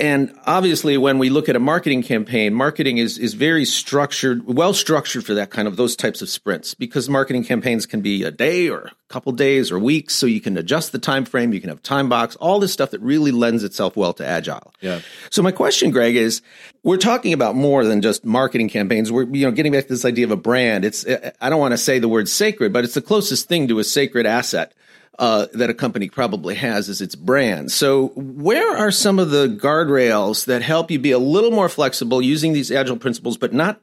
And 0.00 0.34
obviously, 0.46 0.96
when 0.96 1.18
we 1.18 1.28
look 1.28 1.50
at 1.50 1.56
a 1.56 1.60
marketing 1.60 2.02
campaign, 2.02 2.54
marketing 2.54 2.96
is 2.96 3.18
is 3.18 3.34
very 3.34 3.66
structured, 3.66 4.46
well 4.46 4.72
structured 4.72 5.26
for 5.26 5.34
that 5.34 5.50
kind 5.50 5.68
of 5.68 5.76
those 5.76 5.94
types 5.94 6.22
of 6.22 6.30
sprints 6.30 6.72
because 6.72 7.10
marketing 7.10 7.44
campaigns 7.44 7.84
can 7.84 8.00
be 8.00 8.24
a 8.24 8.30
day 8.30 8.70
or 8.70 8.84
a 8.84 8.92
couple 9.10 9.30
days 9.32 9.70
or 9.70 9.78
weeks, 9.78 10.14
so 10.14 10.24
you 10.24 10.40
can 10.40 10.56
adjust 10.56 10.92
the 10.92 10.98
time 10.98 11.26
frame, 11.26 11.52
you 11.52 11.60
can 11.60 11.68
have 11.68 11.82
time 11.82 12.08
box, 12.08 12.34
all 12.36 12.58
this 12.58 12.72
stuff 12.72 12.92
that 12.92 13.00
really 13.02 13.30
lends 13.30 13.62
itself 13.62 13.94
well 13.94 14.14
to 14.14 14.26
agile. 14.26 14.72
Yeah. 14.80 15.00
So 15.28 15.42
my 15.42 15.52
question, 15.52 15.90
Greg, 15.90 16.16
is 16.16 16.40
we're 16.82 16.96
talking 16.96 17.34
about 17.34 17.54
more 17.54 17.84
than 17.84 18.00
just 18.00 18.24
marketing 18.24 18.70
campaigns. 18.70 19.12
We're 19.12 19.24
you 19.24 19.44
know 19.44 19.52
getting 19.52 19.72
back 19.72 19.82
to 19.82 19.92
this 19.92 20.06
idea 20.06 20.24
of 20.24 20.30
a 20.30 20.36
brand. 20.36 20.86
It's 20.86 21.04
I 21.42 21.50
don't 21.50 21.60
want 21.60 21.72
to 21.72 21.78
say 21.78 21.98
the 21.98 22.08
word 22.08 22.26
sacred, 22.26 22.72
but 22.72 22.84
it's 22.84 22.94
the 22.94 23.02
closest 23.02 23.48
thing 23.48 23.68
to 23.68 23.78
a 23.78 23.84
sacred 23.84 24.24
asset 24.24 24.72
uh, 25.20 25.46
that 25.52 25.68
a 25.68 25.74
company 25.74 26.08
probably 26.08 26.54
has 26.54 26.88
is 26.88 27.02
its 27.02 27.14
brand. 27.14 27.70
So, 27.70 28.08
where 28.16 28.74
are 28.76 28.90
some 28.90 29.18
of 29.18 29.30
the 29.30 29.48
guardrails 29.48 30.46
that 30.46 30.62
help 30.62 30.90
you 30.90 30.98
be 30.98 31.10
a 31.10 31.18
little 31.18 31.50
more 31.50 31.68
flexible 31.68 32.22
using 32.22 32.54
these 32.54 32.72
agile 32.72 32.96
principles, 32.96 33.36
but 33.36 33.52
not 33.52 33.82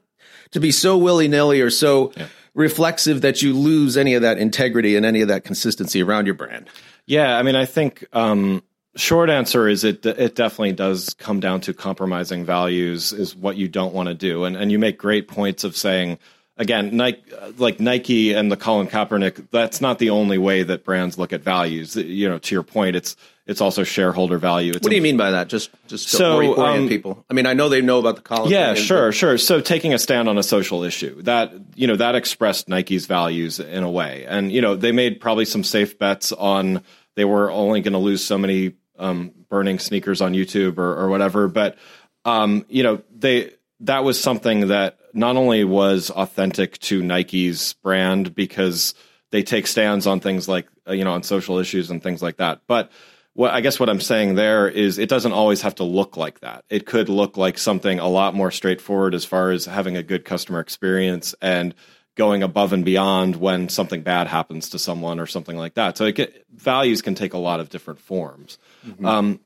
to 0.50 0.58
be 0.58 0.72
so 0.72 0.98
willy 0.98 1.28
nilly 1.28 1.60
or 1.60 1.70
so 1.70 2.12
reflexive 2.54 3.20
that 3.20 3.40
you 3.40 3.54
lose 3.54 3.96
any 3.96 4.14
of 4.14 4.22
that 4.22 4.38
integrity 4.38 4.96
and 4.96 5.06
any 5.06 5.20
of 5.20 5.28
that 5.28 5.44
consistency 5.44 6.02
around 6.02 6.26
your 6.26 6.34
brand? 6.34 6.68
Yeah, 7.06 7.38
I 7.38 7.44
mean, 7.44 7.54
I 7.54 7.66
think 7.66 8.04
um, 8.12 8.64
short 8.96 9.30
answer 9.30 9.68
is 9.68 9.84
it 9.84 10.04
it 10.04 10.34
definitely 10.34 10.72
does 10.72 11.14
come 11.14 11.38
down 11.38 11.60
to 11.62 11.72
compromising 11.72 12.44
values 12.44 13.12
is 13.12 13.36
what 13.36 13.56
you 13.56 13.68
don't 13.68 13.94
want 13.94 14.08
to 14.08 14.14
do, 14.14 14.42
and 14.42 14.56
and 14.56 14.72
you 14.72 14.78
make 14.80 14.98
great 14.98 15.28
points 15.28 15.62
of 15.62 15.76
saying 15.76 16.18
again, 16.58 16.96
Nike 16.96 17.22
like 17.56 17.80
Nike 17.80 18.34
and 18.34 18.52
the 18.52 18.56
Colin 18.56 18.88
Kaepernick. 18.88 19.50
That's 19.50 19.80
not 19.80 19.98
the 19.98 20.10
only 20.10 20.36
way 20.36 20.62
that 20.64 20.84
brands 20.84 21.16
look 21.16 21.32
at 21.32 21.42
values. 21.42 21.96
You 21.96 22.28
know, 22.28 22.38
to 22.38 22.54
your 22.54 22.62
point, 22.62 22.96
it's 22.96 23.16
it's 23.46 23.62
also 23.62 23.82
shareholder 23.82 24.36
value. 24.36 24.72
It's 24.74 24.82
What 24.82 24.90
do 24.90 24.96
you 24.96 25.02
mean 25.02 25.16
by 25.16 25.30
that? 25.30 25.48
Just 25.48 25.70
just 25.86 26.08
So, 26.08 26.36
orient 26.36 26.58
um, 26.58 26.88
people. 26.88 27.24
I 27.30 27.34
mean, 27.34 27.46
I 27.46 27.54
know 27.54 27.68
they 27.68 27.80
know 27.80 27.98
about 27.98 28.16
the 28.16 28.22
Colin. 28.22 28.50
Yeah, 28.50 28.74
sure, 28.74 29.10
sure. 29.12 29.38
So 29.38 29.60
taking 29.60 29.94
a 29.94 29.98
stand 29.98 30.28
on 30.28 30.36
a 30.36 30.42
social 30.42 30.82
issue 30.82 31.22
that 31.22 31.52
you 31.74 31.86
know 31.86 31.96
that 31.96 32.14
expressed 32.14 32.68
Nike's 32.68 33.06
values 33.06 33.60
in 33.60 33.84
a 33.84 33.90
way, 33.90 34.26
and 34.28 34.52
you 34.52 34.60
know 34.60 34.76
they 34.76 34.92
made 34.92 35.20
probably 35.20 35.46
some 35.46 35.64
safe 35.64 35.98
bets 35.98 36.32
on 36.32 36.82
they 37.14 37.24
were 37.24 37.50
only 37.50 37.80
going 37.80 37.94
to 37.94 37.98
lose 37.98 38.24
so 38.24 38.38
many 38.38 38.74
um, 38.98 39.32
burning 39.48 39.78
sneakers 39.78 40.20
on 40.20 40.34
YouTube 40.34 40.78
or, 40.78 40.94
or 40.94 41.08
whatever, 41.08 41.48
but 41.48 41.76
um, 42.24 42.66
you 42.68 42.82
know 42.82 43.02
they 43.16 43.52
that 43.80 44.04
was 44.04 44.20
something 44.20 44.68
that 44.68 44.98
not 45.18 45.36
only 45.36 45.64
was 45.64 46.10
authentic 46.10 46.78
to 46.78 47.02
Nike's 47.02 47.74
brand 47.74 48.34
because 48.34 48.94
they 49.30 49.42
take 49.42 49.66
stands 49.66 50.06
on 50.06 50.20
things 50.20 50.48
like 50.48 50.68
uh, 50.88 50.92
you 50.92 51.04
know 51.04 51.12
on 51.12 51.22
social 51.22 51.58
issues 51.58 51.90
and 51.90 52.02
things 52.02 52.22
like 52.22 52.38
that, 52.38 52.62
but 52.66 52.90
what 53.34 53.52
I 53.52 53.60
guess 53.60 53.78
what 53.78 53.88
I'm 53.88 54.00
saying 54.00 54.34
there 54.34 54.68
is 54.68 54.98
it 54.98 55.08
doesn't 55.08 55.32
always 55.32 55.62
have 55.62 55.76
to 55.76 55.84
look 55.84 56.16
like 56.16 56.40
that. 56.40 56.64
It 56.70 56.86
could 56.86 57.08
look 57.08 57.36
like 57.36 57.58
something 57.58 57.98
a 57.98 58.08
lot 58.08 58.34
more 58.34 58.50
straightforward 58.50 59.14
as 59.14 59.24
far 59.24 59.50
as 59.50 59.64
having 59.66 59.96
a 59.96 60.02
good 60.02 60.24
customer 60.24 60.58
experience 60.58 61.34
and 61.40 61.74
going 62.16 62.42
above 62.42 62.72
and 62.72 62.84
beyond 62.84 63.36
when 63.36 63.68
something 63.68 64.02
bad 64.02 64.26
happens 64.26 64.70
to 64.70 64.78
someone 64.78 65.20
or 65.20 65.26
something 65.26 65.56
like 65.56 65.74
that. 65.74 65.96
So 65.96 66.04
it 66.04 66.16
get, 66.16 66.46
values 66.52 67.00
can 67.00 67.14
take 67.14 67.32
a 67.32 67.38
lot 67.38 67.60
of 67.60 67.68
different 67.68 68.00
forms. 68.00 68.58
Um, 69.06 69.40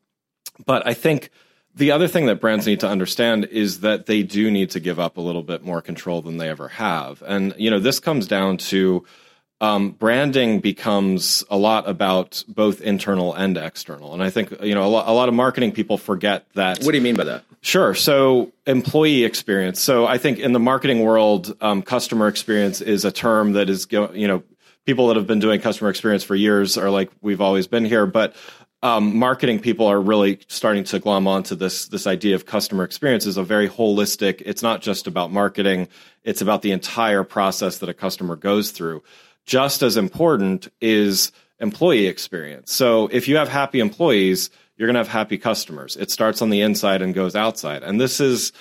but 0.65 0.87
I 0.87 0.95
think 0.95 1.29
the 1.75 1.91
other 1.91 2.09
thing 2.09 2.27
that 2.27 2.41
brands 2.41 2.67
need 2.67 2.81
to 2.81 2.89
understand 2.89 3.47
is 3.47 3.81
that 3.81 4.07
they 4.07 4.23
do 4.23 4.51
need 4.51 4.71
to 4.71 4.81
give 4.81 5.01
up 5.01 5.17
a 5.17 5.21
little 5.21 5.43
bit 5.43 5.65
more 5.65 5.81
control 5.81 6.21
than 6.21 6.37
they 6.37 6.49
ever 6.49 6.69
have. 6.69 7.23
And, 7.27 7.55
you 7.57 7.71
know, 7.71 7.79
this 7.79 7.99
comes 7.99 8.27
down 8.27 8.59
to 8.59 9.05
um, 9.63 9.91
branding 9.93 10.59
becomes 10.59 11.45
a 11.49 11.57
lot 11.57 11.89
about 11.89 12.45
both 12.49 12.81
internal 12.81 13.33
and 13.33 13.57
external. 13.57 14.13
And 14.13 14.21
I 14.21 14.29
think 14.29 14.51
you 14.61 14.75
know 14.75 14.85
a 14.85 14.91
lot, 14.91 15.09
a 15.09 15.13
lot 15.13 15.29
of 15.29 15.37
marketing 15.37 15.71
people 15.71 15.99
forget 15.99 16.47
that. 16.55 16.83
What 16.83 16.91
do 16.91 16.99
you 16.99 17.03
mean 17.03 17.15
by 17.15 17.25
that? 17.25 17.45
Sure. 17.61 17.95
So 17.95 18.53
employee 18.67 19.23
experience. 19.23 19.81
So 19.81 20.05
I 20.05 20.19
think 20.19 20.41
in 20.41 20.53
the 20.53 20.59
marketing 20.59 21.05
world, 21.05 21.57
um, 21.61 21.81
customer 21.81 22.27
experience 22.27 22.81
is 22.81 23.05
a 23.05 23.13
term 23.13 23.53
that 23.53 23.71
is 23.71 23.87
you 23.93 24.27
know 24.27 24.43
people 24.85 25.07
that 25.07 25.17
have 25.17 25.29
been 25.29 25.39
doing 25.39 25.61
customer 25.61 25.91
experience 25.91 26.25
for 26.25 26.35
years 26.35 26.77
are 26.77 26.91
like 26.91 27.13
we've 27.21 27.41
always 27.41 27.69
been 27.69 27.85
here, 27.85 28.05
but 28.05 28.35
um, 28.83 29.17
marketing 29.17 29.61
people 29.61 29.87
are 29.87 30.01
really 30.01 30.41
starting 30.49 30.85
to 30.85 30.99
glom 30.99 31.27
onto 31.27 31.55
this 31.55 31.87
this 31.87 32.07
idea 32.07 32.35
of 32.35 32.47
customer 32.47 32.85
experience 32.85 33.27
is 33.27 33.37
a 33.37 33.43
very 33.43 33.69
holistic. 33.69 34.43
It's 34.45 34.63
not 34.63 34.83
just 34.83 35.07
about 35.07 35.31
marketing; 35.31 35.89
it's 36.25 36.41
about 36.43 36.63
the 36.63 36.73
entire 36.73 37.25
process 37.25 37.79
that 37.79 37.89
a 37.89 37.95
customer 37.95 38.37
goes 38.37 38.71
through 38.71 39.03
just 39.45 39.83
as 39.83 39.97
important 39.97 40.69
is 40.81 41.33
employee 41.59 42.07
experience. 42.07 42.73
So 42.73 43.09
if 43.09 43.29
you 43.29 43.37
have 43.37 43.49
happy 43.49 43.81
employees, 43.81 44.51
you're 44.77 44.87
going 44.87 44.95
to 44.95 45.01
have 45.01 45.09
happy 45.09 45.39
customers. 45.39 45.97
It 45.97 46.11
starts 46.11 46.43
on 46.43 46.51
the 46.51 46.61
inside 46.61 47.03
and 47.03 47.15
goes 47.15 47.37
outside. 47.37 47.83
And 47.83 48.01
this 48.01 48.21
is, 48.21 48.53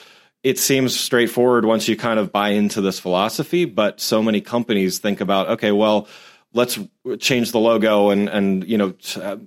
it 0.43 0.59
seems 0.59 0.99
straightforward 0.99 1.65
once 1.65 1.87
you 1.87 1.95
kind 1.95 2.19
of 2.19 2.31
buy 2.31 2.49
into 2.49 2.81
this 2.81 2.99
philosophy, 2.99 3.65
but 3.65 3.99
so 3.99 4.21
many 4.21 4.41
companies 4.41 4.99
think 4.99 5.21
about, 5.21 5.49
okay, 5.49 5.71
well, 5.71 6.07
let's 6.53 6.79
change 7.19 7.51
the 7.51 7.59
logo 7.59 8.09
and, 8.09 8.27
and, 8.27 8.67
you 8.67 8.77
know, 8.77 8.91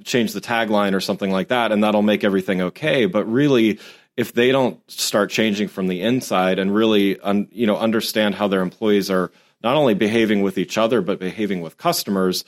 change 0.05 0.33
the 0.33 0.41
tagline 0.41 0.95
or 0.95 1.01
something 1.01 1.31
like 1.31 1.49
that. 1.49 1.71
And 1.73 1.85
that'll 1.85 2.03
make 2.03 2.25
everything 2.25 2.63
okay. 2.63 3.07
But 3.07 3.25
really, 3.31 3.79
if 4.17 4.33
they 4.33 4.53
don't 4.53 4.79
start 4.91 5.31
changing 5.31 5.69
from 5.69 5.89
the 5.89 6.01
inside 6.03 6.59
and 6.59 6.75
really, 6.75 7.21
un, 7.21 7.49
you 7.51 7.67
know, 7.67 7.77
understand 7.77 8.35
how 8.35 8.49
their 8.49 8.63
employees 8.63 9.11
are 9.11 9.31
not 9.65 9.77
only 9.77 9.95
behaving 9.95 10.43
with 10.43 10.59
each 10.59 10.79
other 10.79 11.01
but 11.01 11.19
behaving 11.19 11.63
with 11.63 11.77
customers 11.77 12.45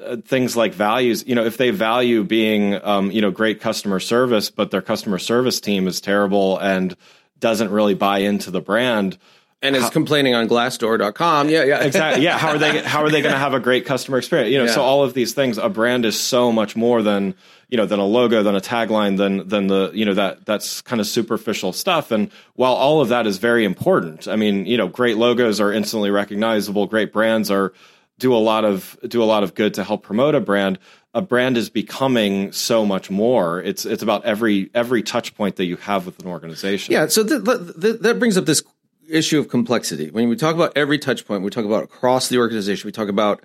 uh, 0.00 0.16
things 0.16 0.56
like 0.56 0.74
values 0.74 1.24
you 1.26 1.34
know 1.34 1.44
if 1.44 1.58
they 1.58 1.70
value 1.70 2.24
being 2.24 2.74
um, 2.82 3.10
you 3.12 3.20
know 3.20 3.30
great 3.30 3.60
customer 3.60 4.00
service 4.00 4.50
but 4.50 4.70
their 4.70 4.82
customer 4.82 5.18
service 5.18 5.60
team 5.60 5.86
is 5.86 6.00
terrible 6.00 6.58
and 6.58 6.96
doesn't 7.38 7.70
really 7.70 7.94
buy 7.94 8.18
into 8.18 8.50
the 8.50 8.60
brand 8.60 9.18
and 9.62 9.74
is 9.74 9.82
how, 9.82 9.90
complaining 9.90 10.34
on 10.34 10.48
glassdoor.com 10.48 11.48
yeah 11.48 11.64
yeah. 11.64 11.82
Exactly. 11.82 12.22
Yeah 12.24 12.38
how 12.38 12.50
are 12.50 12.58
they 12.58 12.82
how 12.82 13.02
are 13.02 13.10
they 13.10 13.22
going 13.22 13.32
to 13.32 13.38
have 13.38 13.54
a 13.54 13.60
great 13.60 13.86
customer 13.86 14.18
experience? 14.18 14.52
You 14.52 14.58
know 14.58 14.64
yeah. 14.64 14.72
so 14.72 14.82
all 14.82 15.02
of 15.02 15.14
these 15.14 15.32
things 15.34 15.58
a 15.58 15.68
brand 15.68 16.04
is 16.04 16.18
so 16.18 16.52
much 16.52 16.76
more 16.76 17.02
than 17.02 17.34
you 17.68 17.76
know 17.76 17.86
than 17.86 17.98
a 17.98 18.04
logo 18.04 18.42
than 18.42 18.54
a 18.54 18.60
tagline 18.60 19.16
than 19.16 19.48
than 19.48 19.66
the 19.66 19.90
you 19.94 20.04
know 20.04 20.14
that 20.14 20.44
that's 20.44 20.82
kind 20.82 21.00
of 21.00 21.06
superficial 21.06 21.72
stuff. 21.72 22.10
And 22.10 22.30
while 22.54 22.74
all 22.74 23.00
of 23.00 23.08
that 23.08 23.26
is 23.26 23.38
very 23.38 23.64
important 23.64 24.28
i 24.28 24.36
mean 24.36 24.66
you 24.66 24.76
know 24.76 24.88
great 24.88 25.16
logos 25.16 25.60
are 25.60 25.72
instantly 25.72 26.10
recognizable. 26.10 26.86
Great 26.86 27.12
brands 27.12 27.50
are 27.50 27.72
do 28.18 28.34
a 28.34 28.38
lot 28.38 28.64
of 28.64 28.98
do 29.06 29.22
a 29.22 29.24
lot 29.26 29.42
of 29.42 29.54
good 29.54 29.74
to 29.74 29.84
help 29.84 30.02
promote 30.02 30.34
a 30.34 30.40
brand. 30.40 30.78
A 31.14 31.22
brand 31.22 31.56
is 31.56 31.70
becoming 31.70 32.52
so 32.52 32.84
much 32.84 33.10
more. 33.10 33.62
It's 33.62 33.84
it's 33.86 34.02
about 34.02 34.24
every 34.24 34.70
every 34.74 35.02
touch 35.02 35.34
point 35.34 35.56
that 35.56 35.64
you 35.64 35.76
have 35.76 36.06
with 36.06 36.20
an 36.20 36.26
organization. 36.26 36.92
Yeah 36.92 37.06
so 37.08 37.24
th- 37.24 37.44
th- 37.44 38.00
that 38.00 38.18
brings 38.18 38.36
up 38.36 38.46
this 38.46 38.62
issue 39.08 39.38
of 39.38 39.48
complexity 39.48 40.10
when 40.10 40.28
we 40.28 40.36
talk 40.36 40.54
about 40.54 40.72
every 40.76 40.98
touch 40.98 41.26
point 41.26 41.42
we 41.42 41.50
talk 41.50 41.64
about 41.64 41.84
across 41.84 42.28
the 42.28 42.38
organization 42.38 42.86
we 42.86 42.92
talk 42.92 43.08
about 43.08 43.44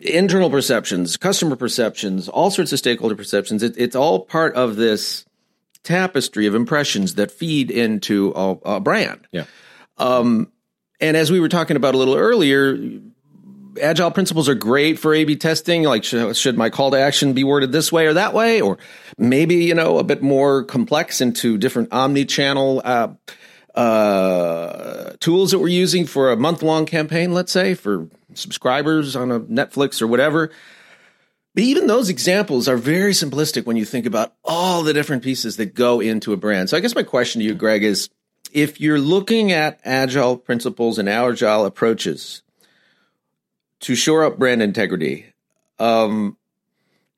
internal 0.00 0.50
perceptions, 0.50 1.16
customer 1.16 1.56
perceptions, 1.56 2.28
all 2.28 2.50
sorts 2.50 2.72
of 2.72 2.78
stakeholder 2.78 3.16
perceptions. 3.16 3.62
It, 3.62 3.74
it's 3.76 3.96
all 3.96 4.20
part 4.20 4.54
of 4.54 4.76
this 4.76 5.24
tapestry 5.82 6.46
of 6.46 6.54
impressions 6.54 7.14
that 7.14 7.30
feed 7.30 7.70
into 7.70 8.32
a, 8.34 8.50
a 8.76 8.80
brand. 8.80 9.26
Yeah. 9.32 9.44
Um, 9.96 10.52
and 11.00 11.16
as 11.16 11.30
we 11.30 11.40
were 11.40 11.48
talking 11.48 11.76
about 11.76 11.94
a 11.94 11.98
little 11.98 12.16
earlier, 12.16 12.78
agile 13.80 14.10
principles 14.10 14.48
are 14.48 14.54
great 14.54 14.98
for 14.98 15.14
A/B 15.14 15.36
testing. 15.36 15.84
Like, 15.84 16.04
should, 16.04 16.36
should 16.36 16.58
my 16.58 16.70
call 16.70 16.90
to 16.90 16.98
action 16.98 17.32
be 17.32 17.44
worded 17.44 17.72
this 17.72 17.92
way 17.92 18.06
or 18.06 18.14
that 18.14 18.34
way, 18.34 18.60
or 18.60 18.78
maybe 19.16 19.56
you 19.56 19.74
know 19.74 19.98
a 19.98 20.04
bit 20.04 20.22
more 20.22 20.64
complex 20.64 21.20
into 21.20 21.56
different 21.56 21.92
omni-channel 21.92 22.82
uh, 22.84 23.08
uh, 23.78 25.12
tools 25.20 25.52
that 25.52 25.60
we're 25.60 25.68
using 25.68 26.04
for 26.04 26.32
a 26.32 26.36
month-long 26.36 26.84
campaign. 26.84 27.32
Let's 27.32 27.52
say 27.52 27.74
for 27.74 28.08
subscribers 28.34 29.14
on 29.14 29.30
a 29.30 29.38
Netflix 29.38 30.02
or 30.02 30.08
whatever. 30.08 30.50
But 31.54 31.62
even 31.62 31.86
those 31.86 32.08
examples 32.08 32.66
are 32.66 32.76
very 32.76 33.12
simplistic 33.12 33.66
when 33.66 33.76
you 33.76 33.84
think 33.84 34.04
about 34.04 34.34
all 34.44 34.82
the 34.82 34.92
different 34.92 35.22
pieces 35.22 35.58
that 35.58 35.74
go 35.74 36.00
into 36.00 36.32
a 36.32 36.36
brand. 36.36 36.68
So 36.68 36.76
I 36.76 36.80
guess 36.80 36.96
my 36.96 37.04
question 37.04 37.40
to 37.40 37.46
you, 37.46 37.54
Greg, 37.54 37.84
is 37.84 38.10
if 38.52 38.80
you're 38.80 38.98
looking 38.98 39.52
at 39.52 39.78
agile 39.84 40.36
principles 40.36 40.98
and 40.98 41.08
agile 41.08 41.64
approaches 41.64 42.42
to 43.80 43.94
shore 43.94 44.24
up 44.24 44.40
brand 44.40 44.60
integrity, 44.60 45.26
um, 45.78 46.36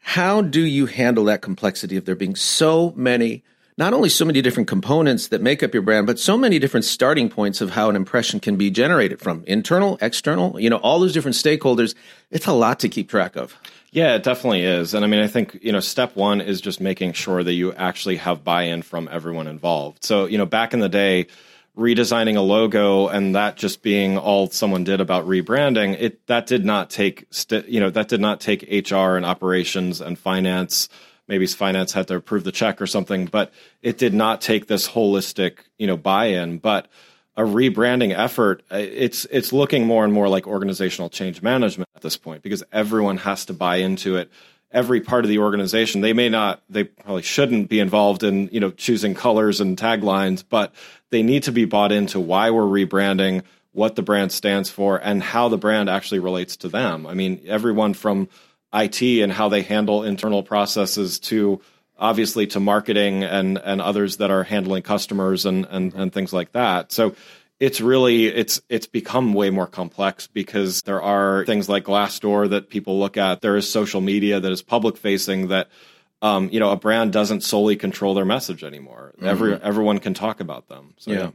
how 0.01 0.43
do 0.43 0.61
you 0.61 0.85
handle 0.85 1.25
that 1.25 1.41
complexity 1.41 1.97
of 1.97 2.05
there 2.05 2.15
being 2.15 2.37
so 2.37 2.93
many 2.97 3.45
not 3.81 3.95
only 3.95 4.11
so 4.11 4.27
many 4.27 4.43
different 4.43 4.69
components 4.69 5.29
that 5.29 5.41
make 5.41 5.63
up 5.63 5.73
your 5.73 5.83
brand, 5.83 6.07
but 6.07 6.19
so 6.19 6.37
many 6.37 6.59
different 6.59 6.85
starting 6.85 7.31
points 7.31 7.63
of 7.63 7.71
how 7.71 7.89
an 7.89 7.97
impression 7.97 8.39
can 8.39 8.57
be 8.57 8.71
generated 8.71 9.19
from 9.19 9.43
internal, 9.47 9.97
external, 10.03 10.61
you 10.61 10.69
know, 10.69 10.77
all 10.77 11.01
those 11.01 11.15
different 11.15 11.35
stakeholders. 11.35 11.95
It's 12.31 12.47
a 12.47 12.53
lot 12.53 12.81
to 12.81 12.91
keep 12.91 13.09
track 13.09 13.37
of. 13.37 13.57
Yeah, 13.91 14.17
it 14.17 14.23
definitely 14.23 14.65
is. 14.65 14.93
And 14.93 15.03
I 15.03 15.09
mean, 15.09 15.21
I 15.21 15.29
think, 15.29 15.59
you 15.63 15.73
know, 15.73 15.81
step 15.81 16.15
one 16.15 16.43
is 16.43 16.61
just 16.61 16.79
making 16.79 17.15
sure 17.15 17.43
that 17.43 17.55
you 17.55 17.73
actually 17.73 18.17
have 18.17 18.45
buy 18.45 18.65
in 18.65 18.83
from 18.83 19.09
everyone 19.11 19.47
involved. 19.47 20.05
So, 20.05 20.27
you 20.27 20.37
know, 20.37 20.47
back 20.47 20.75
in 20.75 20.81
the 20.81 20.91
day, 20.91 21.27
redesigning 21.75 22.37
a 22.37 22.43
logo 22.43 23.09
and 23.09 23.35
that 23.35 23.57
just 23.57 23.81
being 23.81 24.19
all 24.19 24.51
someone 24.51 24.85
did 24.85 25.01
about 25.01 25.27
rebranding 25.27 25.97
it 25.99 26.27
that 26.27 26.47
did 26.47 26.65
not 26.65 26.91
take 26.91 27.25
st- 27.31 27.69
you 27.69 27.79
know 27.79 27.89
that 27.89 28.09
did 28.09 28.21
not 28.21 28.41
take 28.41 28.63
hr 28.91 29.17
and 29.17 29.25
operations 29.25 30.01
and 30.01 30.19
finance 30.19 30.89
maybe 31.31 31.47
finance 31.47 31.93
had 31.93 32.09
to 32.09 32.17
approve 32.17 32.45
the 32.45 32.53
check 32.53 32.83
or 32.83 32.87
something, 32.87 33.25
but 33.25 33.53
it 33.81 33.97
did 33.97 34.13
not 34.13 34.43
take 34.43 34.67
this 34.67 34.89
holistic, 34.89 35.61
you 35.79 35.87
know, 35.87 35.97
buy-in. 35.97 36.59
But 36.59 36.89
a 37.37 37.43
rebranding 37.43 38.13
effort, 38.13 38.63
uh, 38.71 38.77
it's 38.77 39.25
it's 39.31 39.53
looking 39.53 39.87
more 39.87 40.05
and 40.05 40.13
more 40.13 40.29
like 40.29 40.47
organizational 40.47 41.09
change 41.09 41.41
management 41.41 41.89
at 41.95 42.03
this 42.03 42.17
point 42.17 42.43
because 42.43 42.63
everyone 42.73 43.17
has 43.19 43.47
to 43.47 43.55
buy 43.55 43.77
into 43.77 44.17
it. 44.17 44.31
Every 44.73 45.01
part 45.01 45.25
of 45.25 45.29
the 45.29 45.39
organization, 45.39 46.01
they 46.01 46.13
may 46.13 46.29
not, 46.29 46.63
they 46.69 46.85
probably 46.85 47.23
shouldn't 47.23 47.69
be 47.69 47.81
involved 47.81 48.23
in, 48.23 48.49
you 48.53 48.61
know, 48.61 48.71
choosing 48.71 49.15
colors 49.15 49.61
and 49.61 49.77
taglines, 49.77 50.45
but 50.49 50.73
they 51.11 51.23
need 51.23 51.45
to 51.45 51.53
be 51.53 51.65
bought 51.65 51.91
into 51.91 52.21
why 52.21 52.51
we're 52.51 52.63
rebranding, 52.63 53.43
what 53.73 53.97
the 53.97 54.03
brand 54.03 54.31
stands 54.31 54.71
for, 54.71 54.97
and 54.97 55.23
how 55.23 55.49
the 55.49 55.59
brand 55.59 55.89
actually 55.89 56.21
relates 56.21 56.57
to 56.59 56.69
them. 56.69 57.07
I 57.07 57.15
mean, 57.15 57.41
everyone 57.47 57.95
from 57.95 58.29
IT 58.73 59.03
and 59.03 59.33
how 59.33 59.49
they 59.49 59.63
handle 59.63 60.05
internal 60.05 60.43
processes 60.43 61.19
to 61.19 61.61
obviously 61.99 62.47
to 62.49 62.61
marketing 62.61 63.25
and 63.25 63.59
and 63.59 63.81
others 63.81 64.17
that 64.19 64.31
are 64.31 64.43
handling 64.43 64.83
customers 64.83 65.47
and 65.47 65.67
and, 65.71 65.95
and 65.95 66.13
things 66.13 66.33
like 66.33 66.53
that. 66.53 66.93
So 66.93 67.15
it's 67.61 67.81
really 67.81 68.27
it's 68.27 68.61
it's 68.69 68.87
become 68.87 69.35
way 69.35 69.51
more 69.51 69.67
complex 69.67 70.27
because 70.27 70.83
there 70.83 71.03
are 71.03 71.45
things 71.45 71.69
like 71.69 71.85
Glassdoor 71.85 72.51
that 72.51 72.71
people 72.71 72.99
look 72.99 73.17
at. 73.17 73.43
There 73.43 73.57
is 73.57 73.71
social 73.71 74.01
media 74.01 74.41
that 74.41 74.51
is 74.51 74.63
public 74.63 74.97
facing 74.97 75.49
that 75.49 75.69
um, 76.23 76.49
you 76.51 76.59
know 76.59 76.71
a 76.71 76.77
brand 76.77 77.13
doesn't 77.13 77.43
solely 77.43 77.77
control 77.77 78.15
their 78.15 78.25
message 78.25 78.65
anymore. 78.65 79.13
Mm-hmm. 79.17 79.27
Every 79.27 79.55
everyone 79.63 79.99
can 79.99 80.15
talk 80.15 80.41
about 80.41 80.69
them. 80.69 80.95
So 80.97 81.11
yeah. 81.11 81.19
yeah. 81.19 81.31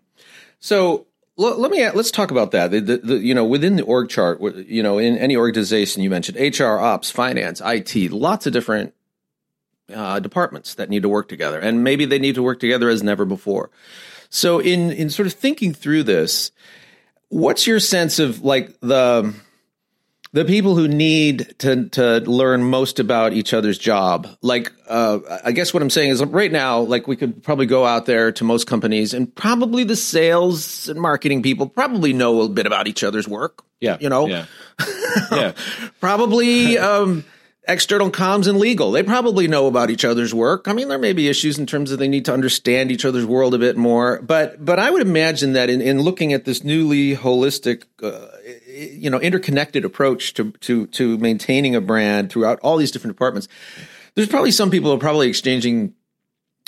So 0.60 1.06
let 1.38 1.72
me 1.72 1.89
let's 1.92 2.12
talk 2.12 2.32
about 2.32 2.51
that. 2.51 2.72
The, 2.72 2.80
the, 2.80 2.98
the, 2.98 3.18
you 3.18 3.34
know, 3.34 3.46
within 3.46 3.75
the 3.75 3.84
org 3.84 4.10
chart, 4.10 4.42
you 4.42 4.82
know, 4.82 4.98
in 4.98 5.18
any 5.18 5.36
organization, 5.36 6.01
you 6.01 6.10
mentioned 6.10 6.38
HR, 6.38 6.77
ops, 6.77 7.12
finance, 7.12 7.62
IT, 7.63 8.12
lots 8.12 8.48
of 8.48 8.54
different 8.54 8.94
uh, 9.94 10.20
departments 10.20 10.75
that 10.75 10.89
need 10.89 11.04
to 11.04 11.10
work 11.10 11.27
together, 11.27 11.60
and 11.60 11.84
maybe 11.84 12.06
they 12.06 12.20
need 12.20 12.36
to 12.36 12.44
work 12.44 12.60
together 12.60 12.89
as 12.89 13.04
never 13.04 13.25
before. 13.25 13.70
So, 14.30 14.60
in 14.60 14.92
in 14.92 15.10
sort 15.10 15.27
of 15.27 15.34
thinking 15.34 15.74
through 15.74 16.04
this, 16.04 16.51
what's 17.30 17.68
your 17.68 17.80
sense 17.80 18.20
of 18.20 18.42
like 18.42 18.80
the 18.80 19.34
the 20.36 20.46
people 20.46 20.75
who 20.75 20.88
need 20.88 21.56
to 21.60 21.89
to 21.89 22.20
learn 22.20 22.63
most 22.63 23.00
about 23.00 23.34
each 23.34 23.54
other's 23.54 23.77
job. 23.77 24.27
Like 24.42 24.72
uh, 24.88 25.18
i 25.44 25.51
guess 25.51 25.74
what 25.74 25.82
i'm 25.82 25.89
saying 25.89 26.12
is 26.12 26.24
right 26.24 26.51
now 26.51 26.82
like 26.82 27.08
we 27.08 27.15
could 27.15 27.42
probably 27.42 27.65
go 27.65 27.88
out 27.88 28.06
there 28.06 28.32
to 28.32 28.44
most 28.44 28.68
companies 28.68 29.15
and 29.15 29.34
probably 29.34 29.84
the 29.84 29.96
sales 29.96 30.88
and 30.88 31.01
marketing 31.01 31.42
people 31.42 31.68
probably 31.68 32.13
know 32.13 32.42
a 32.42 32.50
bit 32.50 32.68
about 32.68 32.88
each 32.88 33.04
other's 33.04 33.27
work 33.27 33.63
yeah. 33.80 33.98
you 34.00 34.10
know? 34.10 34.27
Yeah, 34.27 34.46
yeah. 35.32 35.54
probably 36.00 36.77
um, 36.77 37.24
external 37.68 38.12
comms 38.12 38.48
and 38.48 38.58
legal. 38.60 38.92
They 38.92 39.04
probably 39.04 39.48
know 39.48 39.68
about 39.68 39.89
each 39.89 40.06
other's 40.06 40.34
work. 40.34 40.68
I 40.68 40.74
mean 40.74 40.88
there 40.88 41.00
may 41.00 41.13
be 41.13 41.27
issues 41.27 41.58
in 41.58 41.65
terms 41.65 41.92
of 41.92 42.00
they 42.00 42.08
need 42.08 42.25
to 42.25 42.34
understand 42.34 42.92
each 42.92 43.06
other's 43.06 43.25
world 43.25 43.54
a 43.54 43.58
bit 43.58 43.77
more 43.77 44.22
but 44.22 44.63
but 44.63 44.80
i 44.80 44.89
would 44.89 45.01
imagine 45.01 45.54
that 45.54 45.70
in, 45.70 45.82
in 45.82 46.01
looking 46.01 46.34
at 46.34 46.46
this 46.46 46.63
newly 46.63 47.15
holistic 47.15 47.84
uh, 48.01 48.27
you 48.75 49.10
know 49.10 49.20
interconnected 49.20 49.86
approach 49.86 50.34
to 50.34 50.51
to 50.62 50.88
to 50.88 51.17
maintaining 51.17 51.75
a 51.75 51.82
brand 51.82 52.32
throughout 52.32 52.60
all 52.60 52.77
these 52.77 52.91
different 52.91 53.15
departments 53.15 53.48
there's 54.15 54.29
probably 54.29 54.51
some 54.51 54.72
people 54.72 54.89
who 54.89 54.98
are 54.98 55.00
probably 55.00 55.27
exchanging 55.27 55.94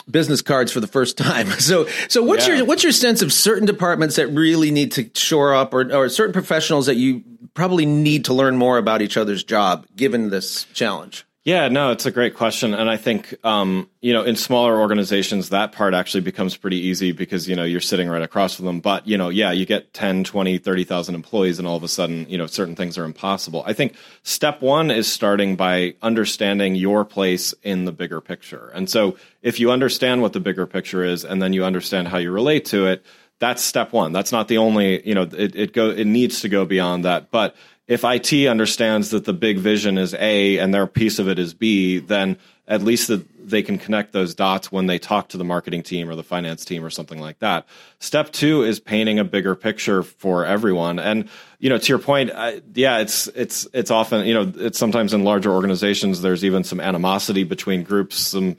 business 0.09 0.41
cards 0.41 0.71
for 0.71 0.79
the 0.79 0.87
first 0.87 1.17
time. 1.17 1.47
So, 1.57 1.87
so 2.07 2.23
what's 2.23 2.47
yeah. 2.47 2.57
your 2.57 2.65
what's 2.65 2.83
your 2.83 2.93
sense 2.93 3.21
of 3.21 3.33
certain 3.33 3.65
departments 3.65 4.15
that 4.15 4.27
really 4.27 4.71
need 4.71 4.93
to 4.93 5.09
shore 5.15 5.53
up, 5.53 5.73
or 5.73 5.93
or 5.93 6.07
certain 6.07 6.31
professionals 6.31 6.85
that 6.85 6.95
you 6.95 7.23
probably 7.55 7.85
need 7.85 8.25
to 8.25 8.33
learn 8.33 8.55
more 8.55 8.77
about 8.77 9.01
each 9.01 9.17
other's 9.17 9.43
job 9.43 9.85
given 9.95 10.29
this 10.29 10.65
challenge? 10.73 11.25
Yeah, 11.48 11.70
no, 11.70 11.92
it's 11.92 12.06
a 12.06 12.12
great 12.12 12.36
question. 12.36 12.74
And 12.74 12.89
I 12.89 12.98
think, 12.98 13.34
um, 13.46 13.89
you 14.01 14.12
know, 14.12 14.24
in 14.24 14.36
smaller 14.36 14.82
organizations, 14.82 15.48
that 15.48 15.72
part 15.72 15.94
actually 15.94 16.20
becomes 16.20 16.58
pretty 16.58 16.75
easy 16.75 17.13
because, 17.13 17.48
you 17.48 17.56
know, 17.56 17.63
you're 17.63 17.80
sitting 17.80 18.10
right 18.10 18.22
across 18.22 18.56
from 18.56 18.66
them. 18.66 18.82
But, 18.82 19.08
you 19.08 19.18
know, 19.18 19.30
yeah, 19.30 19.54
you 19.54 19.66
get 19.66 19.94
10, 19.94 20.25
20, 20.25 20.58
30,000 20.58 21.16
employees 21.16 21.58
and 21.58 21.66
all 21.66 21.77
of 21.77 21.84
a 21.84 21.88
sudden, 21.88 22.30
you 22.30 22.38
know, 22.38 22.48
certain 22.48 22.75
things 22.75 22.98
are 22.98 23.06
impossible. 23.06 23.63
I 23.66 23.72
think 23.72 23.96
step 24.24 24.62
one 24.62 24.92
is 24.92 25.10
starting 25.10 25.56
by 25.56 25.96
understanding 26.01 26.75
your 26.75 27.06
place 27.06 27.54
in 27.63 27.86
the 27.86 27.94
bigger 27.94 28.20
picture. 28.20 28.70
And 28.75 28.89
so 28.89 29.16
if 29.42 29.58
you 29.58 29.72
understand 29.72 30.22
what 30.22 30.34
the 30.34 30.42
bigger 30.42 30.68
picture 30.68 31.06
is 31.06 31.24
and 31.24 31.42
then 31.42 31.54
you 31.54 31.63
understand 31.63 32.10
how 32.10 32.18
you 32.18 32.30
relate 32.34 32.66
to 32.66 32.88
it, 32.88 33.06
that's 33.39 33.63
step 33.63 33.94
one. 33.94 34.12
That's 34.12 34.34
not 34.34 34.50
the 34.50 34.58
only, 34.58 35.08
you 35.08 35.16
know, 35.16 35.22
it, 35.22 35.56
it 35.56 35.72
go, 35.72 35.92
it 35.92 36.08
needs 36.08 36.42
to 36.42 36.50
go 36.50 36.66
beyond 36.66 37.06
that. 37.06 37.32
But 37.32 37.56
if 37.88 38.03
IT 38.03 38.48
understands 38.48 39.12
that 39.12 39.25
the 39.25 39.34
big 39.34 39.60
vision 39.60 39.98
is 39.98 40.13
A 40.15 40.58
and 40.58 40.74
their 40.74 40.88
piece 40.88 41.20
of 41.20 41.29
it 41.29 41.39
is 41.39 41.53
B, 41.53 42.00
then 42.00 42.38
at 42.67 42.82
least 42.82 43.08
the, 43.08 43.25
they 43.41 43.63
can 43.63 43.77
connect 43.77 44.12
those 44.12 44.36
dots 44.36 44.70
when 44.72 44.88
they 44.88 45.00
talk 45.00 45.29
to 45.29 45.38
the 45.38 45.46
marketing 45.46 45.84
team 45.84 46.10
or 46.10 46.15
the 46.15 46.24
finance 46.24 46.65
team 46.65 46.84
or 46.84 46.89
something 46.89 47.20
like 47.22 47.39
that. 47.39 47.65
Step 48.00 48.32
two 48.32 48.63
is 48.63 48.82
painting 48.82 49.20
a 49.20 49.24
bigger 49.24 49.56
picture 49.56 50.03
for 50.03 50.46
everyone. 50.46 51.00
And 51.00 51.29
you 51.60 51.70
know, 51.70 51.77
to 51.77 51.88
your 51.88 52.00
point, 52.00 52.32
I, 52.36 52.62
yeah, 52.74 53.00
it's 53.00 53.27
it's 53.27 53.65
it's 53.74 53.89
often 53.89 54.25
you 54.27 54.34
know 54.34 54.51
it's 54.58 54.77
sometimes 54.77 55.13
in 55.13 55.24
larger 55.24 55.51
organizations 55.51 56.22
there's 56.22 56.44
even 56.44 56.65
some 56.65 56.82
animosity 56.82 57.46
between 57.46 57.84
groups, 57.84 58.17
some 58.17 58.58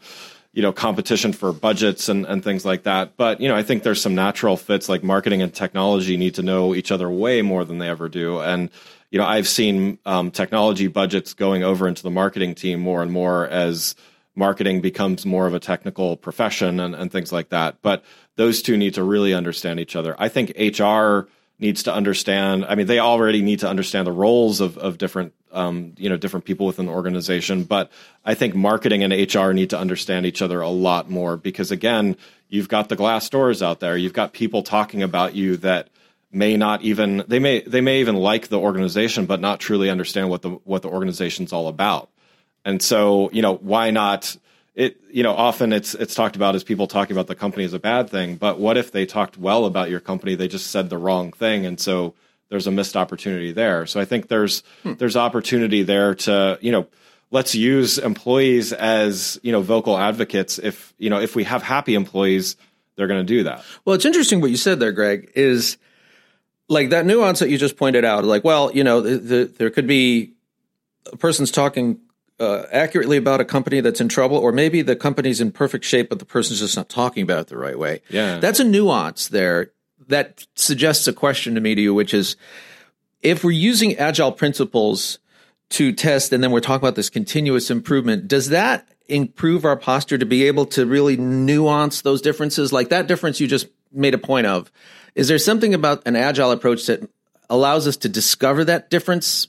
you 0.58 0.62
know 0.62 0.72
competition 0.72 1.32
for 1.32 1.52
budgets 1.52 2.08
and, 2.08 2.26
and 2.26 2.42
things 2.42 2.64
like 2.64 2.82
that 2.82 3.16
but 3.16 3.40
you 3.40 3.48
know 3.48 3.54
i 3.54 3.62
think 3.62 3.84
there's 3.84 4.02
some 4.02 4.16
natural 4.16 4.56
fits 4.56 4.88
like 4.88 5.04
marketing 5.04 5.40
and 5.40 5.54
technology 5.54 6.16
need 6.16 6.34
to 6.34 6.42
know 6.42 6.74
each 6.74 6.90
other 6.90 7.08
way 7.08 7.42
more 7.42 7.64
than 7.64 7.78
they 7.78 7.88
ever 7.88 8.08
do 8.08 8.40
and 8.40 8.70
you 9.10 9.18
know, 9.18 9.26
I've 9.26 9.48
seen 9.48 9.98
um, 10.04 10.30
technology 10.30 10.86
budgets 10.86 11.34
going 11.34 11.62
over 11.62 11.88
into 11.88 12.02
the 12.02 12.10
marketing 12.10 12.54
team 12.54 12.80
more 12.80 13.02
and 13.02 13.10
more 13.10 13.46
as 13.48 13.94
marketing 14.34 14.80
becomes 14.80 15.24
more 15.24 15.46
of 15.46 15.54
a 15.54 15.60
technical 15.60 16.16
profession 16.16 16.78
and, 16.78 16.94
and 16.94 17.10
things 17.10 17.32
like 17.32 17.48
that. 17.48 17.80
But 17.82 18.04
those 18.36 18.62
two 18.62 18.76
need 18.76 18.94
to 18.94 19.02
really 19.02 19.34
understand 19.34 19.80
each 19.80 19.96
other. 19.96 20.14
I 20.18 20.28
think 20.28 20.52
HR 20.58 21.28
needs 21.58 21.82
to 21.84 21.92
understand. 21.92 22.64
I 22.64 22.74
mean, 22.74 22.86
they 22.86 22.98
already 22.98 23.42
need 23.42 23.60
to 23.60 23.68
understand 23.68 24.06
the 24.06 24.12
roles 24.12 24.60
of 24.60 24.78
of 24.78 24.98
different 24.98 25.32
um, 25.52 25.94
you 25.96 26.08
know 26.08 26.16
different 26.16 26.44
people 26.44 26.66
within 26.66 26.86
the 26.86 26.92
organization. 26.92 27.64
But 27.64 27.90
I 28.24 28.34
think 28.34 28.54
marketing 28.54 29.02
and 29.02 29.12
HR 29.12 29.52
need 29.52 29.70
to 29.70 29.78
understand 29.78 30.26
each 30.26 30.42
other 30.42 30.60
a 30.60 30.68
lot 30.68 31.10
more 31.10 31.36
because 31.36 31.70
again, 31.70 32.16
you've 32.48 32.68
got 32.68 32.88
the 32.88 32.96
glass 32.96 33.28
doors 33.28 33.62
out 33.62 33.80
there. 33.80 33.96
You've 33.96 34.12
got 34.12 34.32
people 34.32 34.62
talking 34.62 35.02
about 35.02 35.34
you 35.34 35.56
that 35.58 35.88
may 36.30 36.56
not 36.56 36.82
even 36.82 37.24
they 37.26 37.38
may 37.38 37.60
they 37.62 37.80
may 37.80 38.00
even 38.00 38.16
like 38.16 38.48
the 38.48 38.58
organization 38.58 39.26
but 39.26 39.40
not 39.40 39.60
truly 39.60 39.88
understand 39.88 40.28
what 40.28 40.42
the 40.42 40.50
what 40.64 40.82
the 40.82 40.88
organization's 40.88 41.54
all 41.54 41.68
about 41.68 42.10
and 42.64 42.82
so 42.82 43.30
you 43.32 43.40
know 43.40 43.54
why 43.56 43.90
not 43.90 44.36
it 44.78 45.00
you 45.10 45.24
know 45.24 45.34
often 45.34 45.72
it's 45.72 45.94
it's 45.94 46.14
talked 46.14 46.36
about 46.36 46.54
as 46.54 46.62
people 46.62 46.86
talking 46.86 47.14
about 47.14 47.26
the 47.26 47.34
company 47.34 47.64
as 47.64 47.72
a 47.72 47.80
bad 47.80 48.08
thing 48.08 48.36
but 48.36 48.60
what 48.60 48.76
if 48.76 48.92
they 48.92 49.04
talked 49.04 49.36
well 49.36 49.66
about 49.66 49.90
your 49.90 50.00
company? 50.00 50.36
They 50.36 50.48
just 50.48 50.68
said 50.68 50.88
the 50.88 50.96
wrong 50.96 51.32
thing 51.32 51.66
and 51.66 51.78
so 51.78 52.14
there's 52.48 52.66
a 52.66 52.70
missed 52.70 52.96
opportunity 52.96 53.52
there. 53.52 53.84
So 53.86 54.00
i 54.00 54.04
think 54.04 54.28
there's 54.28 54.62
hmm. 54.84 54.94
there's 54.94 55.16
opportunity 55.16 55.82
there 55.82 56.14
to 56.14 56.58
you 56.62 56.70
know 56.70 56.86
let's 57.30 57.54
use 57.54 57.98
employees 57.98 58.72
as 58.72 59.38
you 59.42 59.50
know 59.50 59.60
vocal 59.60 59.98
advocates. 59.98 60.58
If 60.58 60.94
you 60.96 61.10
know 61.10 61.20
if 61.20 61.34
we 61.34 61.44
have 61.44 61.62
happy 61.62 61.94
employees 61.94 62.56
they're 62.94 63.08
going 63.08 63.26
to 63.26 63.34
do 63.36 63.42
that. 63.44 63.64
Well 63.84 63.96
it's 63.96 64.06
interesting 64.06 64.40
what 64.40 64.50
you 64.50 64.56
said 64.56 64.78
there 64.78 64.92
greg 64.92 65.32
is 65.34 65.76
like 66.68 66.90
that 66.90 67.04
nuance 67.04 67.40
that 67.40 67.48
you 67.48 67.58
just 67.58 67.76
pointed 67.76 68.04
out, 68.04 68.24
like, 68.24 68.44
well, 68.44 68.70
you 68.72 68.84
know, 68.84 69.00
the, 69.00 69.16
the, 69.16 69.44
there 69.56 69.70
could 69.70 69.86
be 69.86 70.34
a 71.10 71.16
person's 71.16 71.50
talking 71.50 71.98
uh, 72.40 72.64
accurately 72.70 73.16
about 73.16 73.40
a 73.40 73.44
company 73.44 73.80
that's 73.80 74.00
in 74.00 74.08
trouble, 74.08 74.36
or 74.36 74.52
maybe 74.52 74.82
the 74.82 74.96
company's 74.96 75.40
in 75.40 75.50
perfect 75.50 75.84
shape, 75.84 76.08
but 76.08 76.18
the 76.18 76.24
person's 76.24 76.60
just 76.60 76.76
not 76.76 76.88
talking 76.88 77.22
about 77.22 77.40
it 77.40 77.46
the 77.48 77.58
right 77.58 77.78
way. 77.78 78.00
Yeah. 78.08 78.38
That's 78.38 78.60
a 78.60 78.64
nuance 78.64 79.28
there 79.28 79.72
that 80.08 80.46
suggests 80.54 81.06
a 81.08 81.12
question 81.12 81.54
to 81.54 81.60
me 81.60 81.74
to 81.74 81.80
you, 81.80 81.94
which 81.94 82.14
is 82.14 82.36
if 83.22 83.44
we're 83.44 83.50
using 83.50 83.96
agile 83.96 84.32
principles 84.32 85.18
to 85.70 85.92
test 85.92 86.32
and 86.32 86.42
then 86.42 86.50
we're 86.50 86.60
talking 86.60 86.82
about 86.82 86.96
this 86.96 87.10
continuous 87.10 87.70
improvement, 87.70 88.28
does 88.28 88.48
that 88.48 88.88
improve 89.08 89.64
our 89.64 89.76
posture 89.76 90.18
to 90.18 90.26
be 90.26 90.44
able 90.44 90.66
to 90.66 90.86
really 90.86 91.16
nuance 91.16 92.02
those 92.02 92.22
differences? 92.22 92.72
Like 92.72 92.88
that 92.90 93.06
difference 93.06 93.40
you 93.40 93.46
just 93.46 93.68
made 93.92 94.14
a 94.14 94.18
point 94.18 94.46
of 94.46 94.70
is 95.14 95.28
there 95.28 95.38
something 95.38 95.74
about 95.74 96.06
an 96.06 96.14
agile 96.14 96.52
approach 96.52 96.86
that 96.86 97.08
allows 97.50 97.86
us 97.86 97.96
to 97.98 98.08
discover 98.08 98.64
that 98.64 98.90
difference 98.90 99.48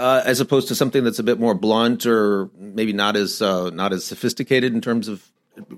uh, 0.00 0.22
as 0.24 0.40
opposed 0.40 0.68
to 0.68 0.74
something 0.74 1.04
that's 1.04 1.18
a 1.18 1.22
bit 1.22 1.38
more 1.38 1.54
blunt 1.54 2.06
or 2.06 2.48
maybe 2.56 2.92
not 2.92 3.16
as 3.16 3.42
uh, 3.42 3.70
not 3.70 3.92
as 3.92 4.04
sophisticated 4.04 4.72
in 4.72 4.80
terms 4.80 5.08
of 5.08 5.30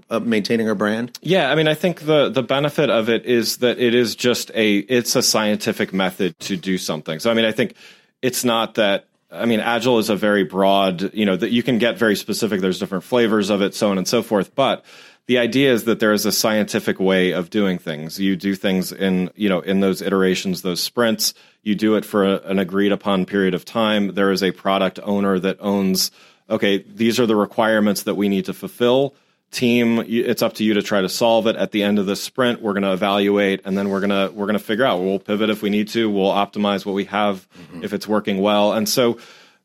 uh, 0.08 0.20
maintaining 0.20 0.68
our 0.68 0.76
brand? 0.76 1.18
Yeah, 1.22 1.50
I 1.50 1.56
mean, 1.56 1.66
I 1.66 1.74
think 1.74 2.06
the 2.06 2.30
the 2.30 2.42
benefit 2.42 2.88
of 2.88 3.08
it 3.08 3.26
is 3.26 3.58
that 3.58 3.78
it 3.80 3.94
is 3.94 4.14
just 4.14 4.50
a 4.54 4.78
it's 4.78 5.16
a 5.16 5.22
scientific 5.22 5.92
method 5.92 6.38
to 6.40 6.56
do 6.56 6.78
something. 6.78 7.18
So 7.18 7.30
I 7.30 7.34
mean, 7.34 7.44
I 7.44 7.52
think 7.52 7.74
it's 8.22 8.44
not 8.44 8.74
that 8.74 9.06
I 9.32 9.46
mean, 9.46 9.60
agile 9.60 9.98
is 9.98 10.10
a 10.10 10.16
very 10.16 10.44
broad, 10.44 11.12
you 11.14 11.24
know, 11.24 11.36
that 11.36 11.50
you 11.50 11.62
can 11.62 11.78
get 11.78 11.98
very 11.98 12.16
specific. 12.16 12.60
There's 12.60 12.78
different 12.78 13.04
flavors 13.04 13.50
of 13.50 13.62
it, 13.62 13.74
so 13.74 13.90
on 13.90 13.98
and 13.98 14.06
so 14.06 14.22
forth. 14.22 14.54
But 14.54 14.84
the 15.26 15.38
idea 15.38 15.72
is 15.72 15.84
that 15.84 16.00
there 16.00 16.12
is 16.12 16.26
a 16.26 16.32
scientific 16.32 17.00
way 17.00 17.32
of 17.32 17.48
doing 17.48 17.78
things. 17.78 18.20
You 18.20 18.36
do 18.36 18.54
things 18.54 18.92
in, 18.92 19.30
you 19.34 19.48
know, 19.48 19.60
in 19.60 19.80
those 19.80 20.02
iterations, 20.02 20.62
those 20.62 20.82
sprints. 20.82 21.34
You 21.62 21.74
do 21.74 21.94
it 21.94 22.04
for 22.04 22.24
a, 22.24 22.38
an 22.40 22.58
agreed 22.58 22.92
upon 22.92 23.24
period 23.24 23.54
of 23.54 23.64
time. 23.64 24.14
There 24.14 24.30
is 24.30 24.42
a 24.42 24.50
product 24.50 24.98
owner 25.02 25.38
that 25.38 25.58
owns, 25.60 26.10
okay, 26.50 26.78
these 26.78 27.20
are 27.20 27.26
the 27.26 27.36
requirements 27.36 28.02
that 28.02 28.14
we 28.14 28.28
need 28.28 28.46
to 28.46 28.54
fulfill. 28.54 29.14
Team, 29.52 30.02
it's 30.06 30.40
up 30.40 30.54
to 30.54 30.64
you 30.64 30.74
to 30.74 30.82
try 30.82 31.02
to 31.02 31.10
solve 31.10 31.46
it. 31.46 31.56
At 31.56 31.72
the 31.72 31.82
end 31.82 31.98
of 31.98 32.06
the 32.06 32.16
sprint, 32.16 32.62
we're 32.62 32.72
going 32.72 32.84
to 32.84 32.92
evaluate, 32.94 33.60
and 33.66 33.76
then 33.76 33.90
we're 33.90 34.00
gonna 34.00 34.30
we're 34.32 34.46
gonna 34.46 34.58
figure 34.58 34.86
out. 34.86 35.00
We'll 35.00 35.18
pivot 35.18 35.50
if 35.50 35.60
we 35.60 35.68
need 35.68 35.88
to. 35.88 36.08
We'll 36.08 36.32
optimize 36.32 36.86
what 36.86 36.94
we 36.94 37.04
have 37.04 37.46
mm-hmm. 37.50 37.84
if 37.84 37.92
it's 37.92 38.08
working 38.08 38.38
well. 38.38 38.72
And 38.72 38.88
so, 38.88 39.18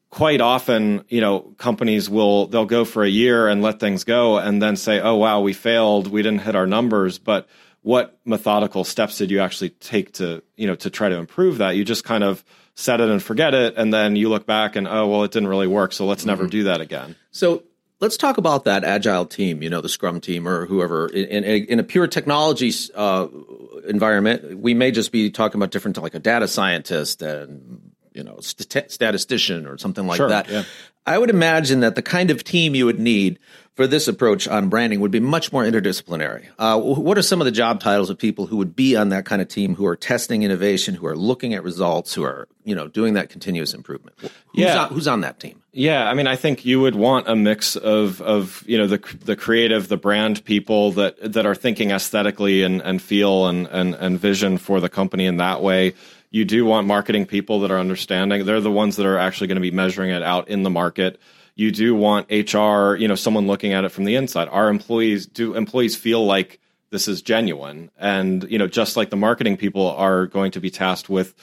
quite 0.10 0.42
often, 0.42 1.06
you 1.08 1.22
know, 1.22 1.40
companies 1.58 2.10
will 2.10 2.48
they'll 2.48 2.66
go 2.66 2.84
for 2.84 3.06
a 3.06 3.10
year 3.10 3.48
and 3.48 3.62
let 3.62 3.80
things 3.80 4.04
go 4.04 4.38
and 4.38 4.62
then 4.62 4.76
say, 4.76 5.00
"Oh 5.00 5.16
wow, 5.16 5.40
we 5.40 5.54
failed. 5.54 6.08
We 6.08 6.22
didn't 6.22 6.42
hit 6.42 6.54
our 6.54 6.68
numbers." 6.68 7.18
But 7.18 7.48
what 7.88 8.19
methodical 8.26 8.84
steps 8.84 9.17
did 9.17 9.32
you 9.32 9.39
actually 9.39 9.69
take 9.69 10.12
to, 10.12 10.43
you 10.58 10.67
know, 10.67 10.76
to 10.76 10.89
try 10.89 11.08
to 11.08 11.15
improve 11.15 11.60
that? 11.60 11.78
You 11.78 11.86
just 11.86 12.04
kind 12.04 12.21
of 12.21 12.43
set 12.76 13.00
it 13.00 13.08
and 13.08 13.23
forget 13.23 13.54
it 13.54 13.76
and 13.78 13.93
then 13.93 14.17
you 14.17 14.28
look 14.28 14.45
back 14.45 14.76
and, 14.76 14.86
"Oh, 14.89 15.08
well, 15.08 15.23
it 15.23 15.32
didn't 15.32 15.47
really 15.47 15.67
work, 15.67 15.93
so 15.93 16.06
let's 16.06 16.23
mm-hmm. 16.23 16.32
never 16.32 16.47
do 16.47 16.63
that 16.65 16.82
again." 16.82 17.15
So, 17.32 17.63
let's 18.02 18.17
talk 18.17 18.38
about 18.38 18.65
that 18.65 18.84
agile 18.84 19.26
team, 19.26 19.63
you 19.63 19.69
know, 19.69 19.80
the 19.80 19.88
Scrum 19.88 20.19
team 20.19 20.50
or 20.50 20.65
whoever 20.65 21.08
in, 21.08 21.45
in, 21.45 21.63
in 21.63 21.80
a 21.80 21.84
pure 21.84 22.08
technology 22.08 22.73
uh, 22.93 23.28
environment. 23.88 24.60
We 24.60 24.73
may 24.73 24.91
just 24.91 25.13
be 25.13 25.32
talking 25.32 25.58
about 25.58 25.71
different, 25.71 25.97
like 25.97 26.13
a 26.13 26.19
data 26.19 26.50
scientist 26.50 27.21
and 27.21 27.93
you 28.12 28.23
know 28.23 28.38
st- 28.41 28.91
statistician 28.91 29.65
or 29.65 29.78
something 29.78 30.06
like 30.06 30.17
sure, 30.17 30.28
that. 30.28 30.50
Yeah. 30.50 30.63
I 31.06 31.17
would 31.17 31.30
imagine 31.30 31.80
that 31.80 31.95
the 31.95 32.02
kind 32.02 32.32
of 32.32 32.43
team 32.43 32.76
you 32.76 32.86
would 32.86 33.00
need 33.00 33.39
for 33.78 33.86
this 33.86 34.08
approach 34.08 34.48
on 34.48 34.70
branding 34.70 35.00
would 35.00 35.12
be 35.12 35.20
much 35.20 35.54
more 35.54 35.63
interdisciplinary. 35.63 36.48
Uh, 36.58 36.80
what 36.80 37.16
are 37.16 37.22
some 37.22 37.40
of 37.40 37.46
the 37.46 37.52
job 37.52 37.80
titles 37.80 38.10
of 38.10 38.18
people 38.18 38.48
who 38.48 38.58
would 38.58 38.76
be 38.76 38.96
on 38.96 39.10
that 39.10 39.24
kind 39.24 39.40
of 39.40 39.48
team 39.48 39.76
who 39.76 39.86
are 39.86 39.96
testing 39.96 40.42
innovation, 40.42 40.96
who 40.96 41.06
are 41.06 41.16
looking 41.16 41.54
at 41.54 41.63
results, 41.63 42.16
who 42.16 42.24
are 42.24 42.48
you 42.66 42.74
know 42.74 42.88
doing 42.88 43.13
that 43.13 43.30
continuous 43.30 43.76
improvement? 43.76 44.16
Who's 44.20 44.32
yeah, 44.54 44.86
on, 44.86 44.90
who's 44.90 45.08
on 45.08 45.22
that 45.22 45.40
team? 45.40 45.62
Yeah, 45.72 46.10
I 46.10 46.16
mean, 46.16 46.26
I 46.26 46.36
think 46.36 46.66
you 46.66 46.82
would 46.82 46.96
want 46.96 47.30
a 47.30 47.36
mix 47.36 47.76
of 47.76 48.20
of 48.22 48.63
you 48.66 48.80
know 48.80 48.88
the 48.88 48.98
the 49.24 49.36
creative, 49.36 49.88
the 49.88 49.98
brand 49.98 50.44
people 50.44 50.92
that 50.94 51.34
that 51.34 51.46
are 51.46 51.56
thinking 51.56 51.92
aesthetically 51.92 52.63
and 52.63 52.82
and 52.82 53.00
feel 53.00 53.46
and 53.46 53.68
and 53.68 53.94
and 53.94 54.20
vision 54.20 54.58
for 54.58 54.82
the 54.82 54.90
company 54.90 55.28
in 55.28 55.38
that 55.38 55.62
way 55.62 55.94
you 56.30 56.44
do 56.44 56.66
want 56.66 56.86
marketing 56.86 57.26
people 57.26 57.62
that 57.62 57.72
are 57.72 57.80
understanding. 57.80 58.46
They're 58.46 58.60
the 58.60 58.70
ones 58.70 58.98
that 58.98 59.06
are 59.06 59.18
actually 59.18 59.48
going 59.48 59.56
to 59.56 59.62
be 59.62 59.72
measuring 59.72 60.12
it 60.12 60.22
out 60.22 60.50
in 60.50 60.63
the 60.63 60.70
market. 60.70 61.22
You 61.58 61.72
do 61.72 61.96
want 61.96 62.30
HR, 62.30 62.96
you 62.96 63.08
know, 63.08 63.15
someone 63.15 63.48
looking 63.48 63.74
at 63.74 63.84
it 63.84 63.89
from 63.89 64.06
the 64.06 64.15
inside. 64.15 64.48
Our 64.48 64.70
employees 64.70 65.26
do 65.26 65.56
employees 65.56 65.96
feel 65.96 66.24
like 66.26 66.62
this 66.91 67.08
is 67.08 67.22
genuine, 67.22 67.91
and 67.98 68.50
you 68.50 68.58
know, 68.58 68.67
just 68.67 68.96
like 68.96 69.10
the 69.10 69.17
marketing 69.17 69.58
people 69.58 69.89
are 69.89 70.28
going 70.28 70.52
to 70.52 70.62
be 70.62 70.70
tasked 70.70 71.10
with 71.10 71.34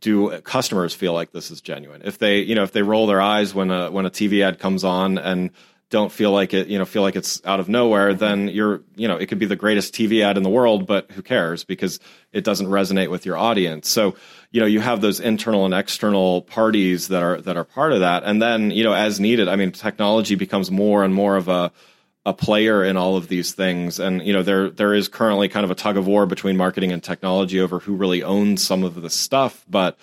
do 0.00 0.38
customers 0.42 0.94
feel 0.94 1.14
like 1.14 1.32
this 1.32 1.50
is 1.50 1.62
genuine? 1.62 2.02
If 2.04 2.18
they, 2.18 2.40
you 2.40 2.54
know, 2.54 2.62
if 2.62 2.72
they 2.72 2.82
roll 2.82 3.06
their 3.06 3.22
eyes 3.22 3.54
when 3.54 3.70
a 3.70 3.90
when 3.90 4.04
a 4.04 4.10
TV 4.10 4.44
ad 4.44 4.58
comes 4.58 4.84
on 4.84 5.16
and 5.16 5.50
don't 5.90 6.10
feel 6.10 6.32
like 6.32 6.54
it, 6.54 6.68
you 6.68 6.78
know, 6.78 6.84
feel 6.84 7.02
like 7.02 7.16
it's 7.16 7.44
out 7.44 7.60
of 7.60 7.68
nowhere, 7.68 8.14
then 8.14 8.48
you're, 8.48 8.82
you 8.96 9.06
know, 9.06 9.16
it 9.16 9.26
could 9.26 9.38
be 9.38 9.46
the 9.46 9.56
greatest 9.56 9.94
TV 9.94 10.22
ad 10.22 10.36
in 10.36 10.42
the 10.42 10.50
world, 10.50 10.86
but 10.86 11.10
who 11.12 11.22
cares 11.22 11.64
because 11.64 12.00
it 12.32 12.42
doesn't 12.42 12.66
resonate 12.66 13.10
with 13.10 13.24
your 13.26 13.36
audience. 13.36 13.88
So, 13.88 14.16
you 14.50 14.60
know, 14.60 14.66
you 14.66 14.80
have 14.80 15.00
those 15.00 15.20
internal 15.20 15.64
and 15.64 15.74
external 15.74 16.42
parties 16.42 17.08
that 17.08 17.22
are 17.22 17.40
that 17.42 17.56
are 17.56 17.64
part 17.64 17.92
of 17.92 18.00
that, 18.00 18.24
and 18.24 18.40
then 18.40 18.70
you 18.70 18.84
know, 18.84 18.92
as 18.92 19.20
needed. 19.20 19.48
I 19.48 19.56
mean, 19.56 19.72
technology 19.72 20.34
becomes 20.36 20.70
more 20.70 21.04
and 21.04 21.14
more 21.14 21.36
of 21.36 21.48
a 21.48 21.72
a 22.26 22.32
player 22.32 22.82
in 22.82 22.96
all 22.96 23.16
of 23.16 23.28
these 23.28 23.52
things, 23.52 23.98
and 23.98 24.24
you 24.26 24.32
know, 24.32 24.42
there 24.42 24.70
there 24.70 24.94
is 24.94 25.08
currently 25.08 25.48
kind 25.48 25.64
of 25.64 25.70
a 25.70 25.74
tug 25.74 25.96
of 25.96 26.06
war 26.06 26.24
between 26.24 26.56
marketing 26.56 26.92
and 26.92 27.02
technology 27.02 27.60
over 27.60 27.80
who 27.80 27.94
really 27.94 28.22
owns 28.22 28.64
some 28.64 28.84
of 28.84 29.00
the 29.00 29.10
stuff, 29.10 29.64
but 29.68 29.98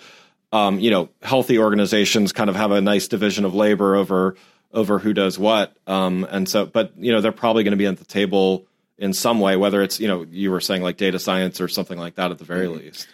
um, 0.52 0.78
you 0.78 0.90
know, 0.90 1.08
healthy 1.22 1.58
organizations 1.58 2.32
kind 2.32 2.50
of 2.50 2.56
have 2.56 2.70
a 2.70 2.80
nice 2.80 3.08
division 3.08 3.44
of 3.44 3.54
labor 3.54 3.96
over 3.96 4.36
over 4.72 4.98
who 4.98 5.12
does 5.12 5.38
what. 5.38 5.76
Um, 5.86 6.26
and 6.30 6.48
so, 6.48 6.66
but 6.66 6.92
you 6.96 7.12
know, 7.12 7.20
they're 7.20 7.32
probably 7.32 7.64
going 7.64 7.72
to 7.72 7.78
be 7.78 7.86
at 7.86 7.98
the 7.98 8.04
table 8.04 8.66
in 8.98 9.12
some 9.12 9.40
way, 9.40 9.56
whether 9.56 9.82
it's 9.82 10.00
you 10.00 10.08
know 10.08 10.26
you 10.30 10.50
were 10.50 10.60
saying 10.60 10.82
like 10.82 10.96
data 10.96 11.18
science 11.18 11.60
or 11.60 11.68
something 11.68 11.98
like 11.98 12.14
that 12.16 12.30
at 12.30 12.38
the 12.38 12.44
very 12.44 12.66
mm-hmm. 12.66 12.78
least. 12.78 13.08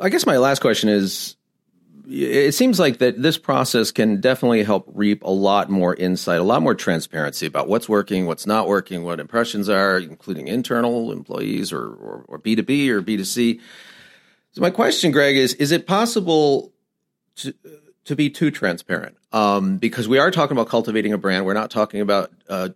I 0.00 0.08
guess 0.08 0.26
my 0.26 0.38
last 0.38 0.60
question 0.60 0.88
is 0.88 1.36
it 2.08 2.52
seems 2.54 2.80
like 2.80 2.98
that 2.98 3.20
this 3.22 3.38
process 3.38 3.90
can 3.90 4.20
definitely 4.20 4.64
help 4.64 4.90
reap 4.92 5.22
a 5.22 5.30
lot 5.30 5.70
more 5.70 5.94
insight, 5.94 6.40
a 6.40 6.44
lot 6.44 6.62
more 6.62 6.74
transparency 6.74 7.46
about 7.46 7.68
what's 7.68 7.88
working, 7.88 8.26
what's 8.26 8.46
not 8.46 8.66
working, 8.66 9.04
what 9.04 9.20
impressions 9.20 9.68
are, 9.68 9.98
including 9.98 10.48
internal 10.48 11.12
employees 11.12 11.72
or, 11.72 11.86
or, 11.86 12.24
or 12.28 12.38
B2B 12.38 12.88
or 12.88 13.02
B2C. 13.02 13.60
So 14.52 14.60
my 14.60 14.70
question, 14.70 15.12
Greg, 15.12 15.36
is, 15.36 15.54
is 15.54 15.70
it 15.70 15.86
possible 15.86 16.72
to, 17.36 17.54
to 18.04 18.16
be 18.16 18.30
too 18.30 18.50
transparent? 18.50 19.16
Um, 19.32 19.78
because 19.78 20.08
we 20.08 20.18
are 20.18 20.30
talking 20.30 20.56
about 20.56 20.68
cultivating 20.68 21.12
a 21.12 21.18
brand. 21.18 21.46
We're 21.46 21.54
not 21.54 21.70
talking 21.70 22.00
about 22.00 22.30
uh, 22.48 22.70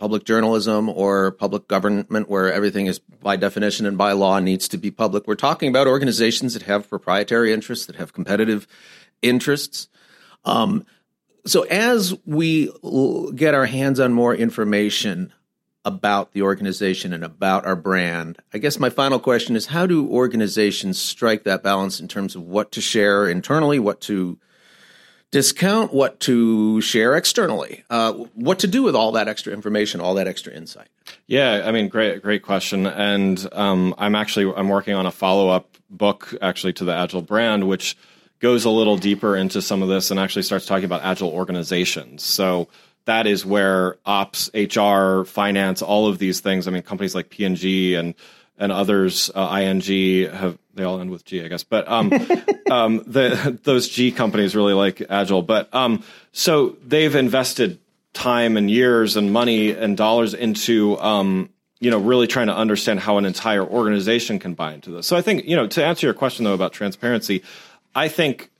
public 0.00 0.24
journalism 0.24 0.88
or 0.88 1.30
public 1.32 1.68
government 1.68 2.28
where 2.28 2.52
everything 2.52 2.86
is 2.86 2.98
by 2.98 3.36
definition 3.36 3.84
and 3.84 3.98
by 3.98 4.12
law 4.12 4.40
needs 4.40 4.66
to 4.68 4.78
be 4.78 4.90
public. 4.90 5.26
We're 5.26 5.34
talking 5.34 5.68
about 5.68 5.86
organizations 5.86 6.54
that 6.54 6.62
have 6.62 6.88
proprietary 6.88 7.52
interests, 7.52 7.86
that 7.86 7.96
have 7.96 8.14
competitive 8.14 8.66
interests. 9.20 9.88
Um, 10.46 10.86
so 11.46 11.62
as 11.64 12.14
we 12.24 12.72
get 13.34 13.54
our 13.54 13.66
hands 13.66 14.00
on 14.00 14.12
more 14.12 14.34
information 14.34 15.32
about 15.84 16.32
the 16.32 16.42
organization 16.42 17.12
and 17.12 17.24
about 17.24 17.66
our 17.66 17.76
brand, 17.76 18.38
I 18.54 18.58
guess 18.58 18.78
my 18.78 18.90
final 18.90 19.18
question 19.18 19.54
is 19.54 19.66
how 19.66 19.86
do 19.86 20.08
organizations 20.08 20.98
strike 20.98 21.44
that 21.44 21.62
balance 21.62 22.00
in 22.00 22.08
terms 22.08 22.34
of 22.34 22.42
what 22.42 22.72
to 22.72 22.80
share 22.80 23.28
internally, 23.28 23.78
what 23.78 24.00
to 24.02 24.38
discount, 25.30 25.92
what 25.92 26.18
to 26.20 26.80
share 26.80 27.16
externally, 27.16 27.84
uh, 27.88 28.12
what 28.34 28.58
to 28.60 28.66
do 28.66 28.82
with 28.82 28.96
all 28.96 29.12
that 29.12 29.28
extra 29.28 29.52
information, 29.52 30.00
all 30.00 30.14
that 30.14 30.26
extra 30.26 30.52
insight. 30.52 30.88
Yeah, 31.26 31.62
I 31.64 31.70
mean, 31.70 31.88
great, 31.88 32.22
great 32.22 32.42
question. 32.42 32.86
And 32.86 33.46
um, 33.52 33.94
I'm 33.98 34.14
actually 34.14 34.52
I'm 34.54 34.68
working 34.68 34.94
on 34.94 35.06
a 35.06 35.12
follow 35.12 35.48
up 35.48 35.76
book 35.88 36.34
actually 36.42 36.72
to 36.74 36.84
the 36.84 36.94
Agile 36.94 37.22
brand, 37.22 37.68
which 37.68 37.96
goes 38.40 38.64
a 38.64 38.70
little 38.70 38.96
deeper 38.96 39.36
into 39.36 39.62
some 39.62 39.82
of 39.82 39.88
this 39.88 40.10
and 40.10 40.18
actually 40.18 40.42
starts 40.42 40.66
talking 40.66 40.86
about 40.86 41.02
agile 41.02 41.28
organizations. 41.28 42.24
So 42.24 42.68
that 43.04 43.26
is 43.26 43.44
where 43.44 43.98
ops, 44.06 44.50
HR, 44.54 45.24
finance, 45.24 45.82
all 45.82 46.08
of 46.08 46.18
these 46.18 46.40
things. 46.40 46.66
I 46.66 46.70
mean, 46.70 46.82
companies 46.82 47.14
like 47.14 47.30
P&G 47.30 47.94
and 47.94 48.06
and 48.06 48.14
others, 48.68 49.30
uh, 49.34 49.58
ING 49.60 50.30
have 50.30 50.58
they 50.74 50.84
all 50.84 51.00
end 51.00 51.10
with 51.10 51.24
G, 51.24 51.44
I 51.44 51.48
guess. 51.48 51.64
But 51.64 51.88
um, 51.88 52.12
um, 52.70 53.02
the, 53.06 53.58
those 53.64 53.88
G 53.88 54.12
companies 54.12 54.54
really 54.54 54.74
like 54.74 55.02
Agile. 55.08 55.42
But 55.42 55.74
um, 55.74 56.04
so 56.32 56.76
they've 56.86 57.14
invested 57.14 57.78
time 58.12 58.56
and 58.56 58.70
years 58.70 59.16
and 59.16 59.32
money 59.32 59.70
and 59.70 59.96
dollars 59.96 60.34
into 60.34 60.98
um, 60.98 61.50
you 61.80 61.90
know 61.90 61.98
really 61.98 62.26
trying 62.26 62.48
to 62.48 62.54
understand 62.56 63.00
how 63.00 63.18
an 63.18 63.24
entire 63.24 63.64
organization 63.64 64.38
can 64.38 64.54
buy 64.54 64.74
into 64.74 64.90
this. 64.90 65.06
So 65.06 65.16
I 65.16 65.22
think 65.22 65.46
you 65.46 65.56
know 65.56 65.66
to 65.68 65.84
answer 65.84 66.06
your 66.06 66.14
question 66.14 66.44
though 66.44 66.54
about 66.54 66.72
transparency, 66.72 67.42
I 67.94 68.08
think 68.08 68.50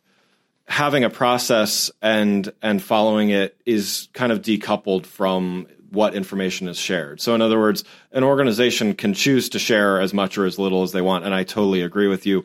having 0.66 1.04
a 1.04 1.10
process 1.10 1.90
and 2.00 2.52
and 2.62 2.82
following 2.82 3.30
it 3.30 3.56
is 3.66 4.08
kind 4.12 4.32
of 4.32 4.40
decoupled 4.40 5.06
from 5.06 5.66
what 5.90 6.14
information 6.14 6.68
is 6.68 6.78
shared. 6.78 7.20
So, 7.20 7.34
in 7.34 7.42
other 7.42 7.58
words, 7.58 7.84
an 8.12 8.24
organization 8.24 8.94
can 8.94 9.14
choose 9.14 9.48
to 9.50 9.58
share 9.58 10.00
as 10.00 10.14
much 10.14 10.38
or 10.38 10.46
as 10.46 10.58
little 10.58 10.82
as 10.82 10.92
they 10.92 11.02
want. 11.02 11.24
And 11.24 11.34
I 11.34 11.44
totally 11.44 11.82
agree 11.82 12.08
with 12.08 12.26
you. 12.26 12.44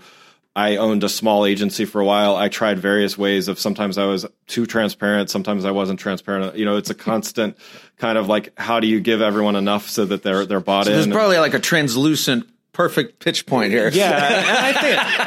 I 0.56 0.78
owned 0.78 1.04
a 1.04 1.10
small 1.10 1.46
agency 1.46 1.84
for 1.84 2.00
a 2.00 2.06
while. 2.06 2.38
I 2.38 2.48
tried 2.48 2.80
various 2.80 3.18
ways 3.18 3.50
of 3.50 3.60
sometimes 3.60 3.98
I 3.98 4.06
was 4.06 4.26
too 4.48 4.66
transparent, 4.66 5.30
sometimes 5.30 5.66
I 5.66 5.72
wasn't 5.72 6.00
transparent. 6.00 6.56
You 6.56 6.64
know, 6.64 6.78
it's 6.78 6.90
a 6.90 6.96
constant 6.96 7.58
kind 7.98 8.18
of 8.18 8.28
like 8.28 8.58
how 8.58 8.80
do 8.80 8.88
you 8.88 9.02
give 9.02 9.22
everyone 9.22 9.58
enough 9.58 9.90
so 9.90 10.06
that 10.06 10.24
they're 10.24 10.46
they're 10.46 10.62
bought 10.62 10.86
so 10.86 10.92
in. 10.92 10.98
There's 10.98 11.08
probably 11.08 11.40
like 11.40 11.54
a 11.54 11.60
translucent 11.60 12.48
perfect 12.76 13.20
pitch 13.20 13.46
point 13.46 13.72
here. 13.72 13.90
Yeah, 13.90 14.44
I 14.60 14.74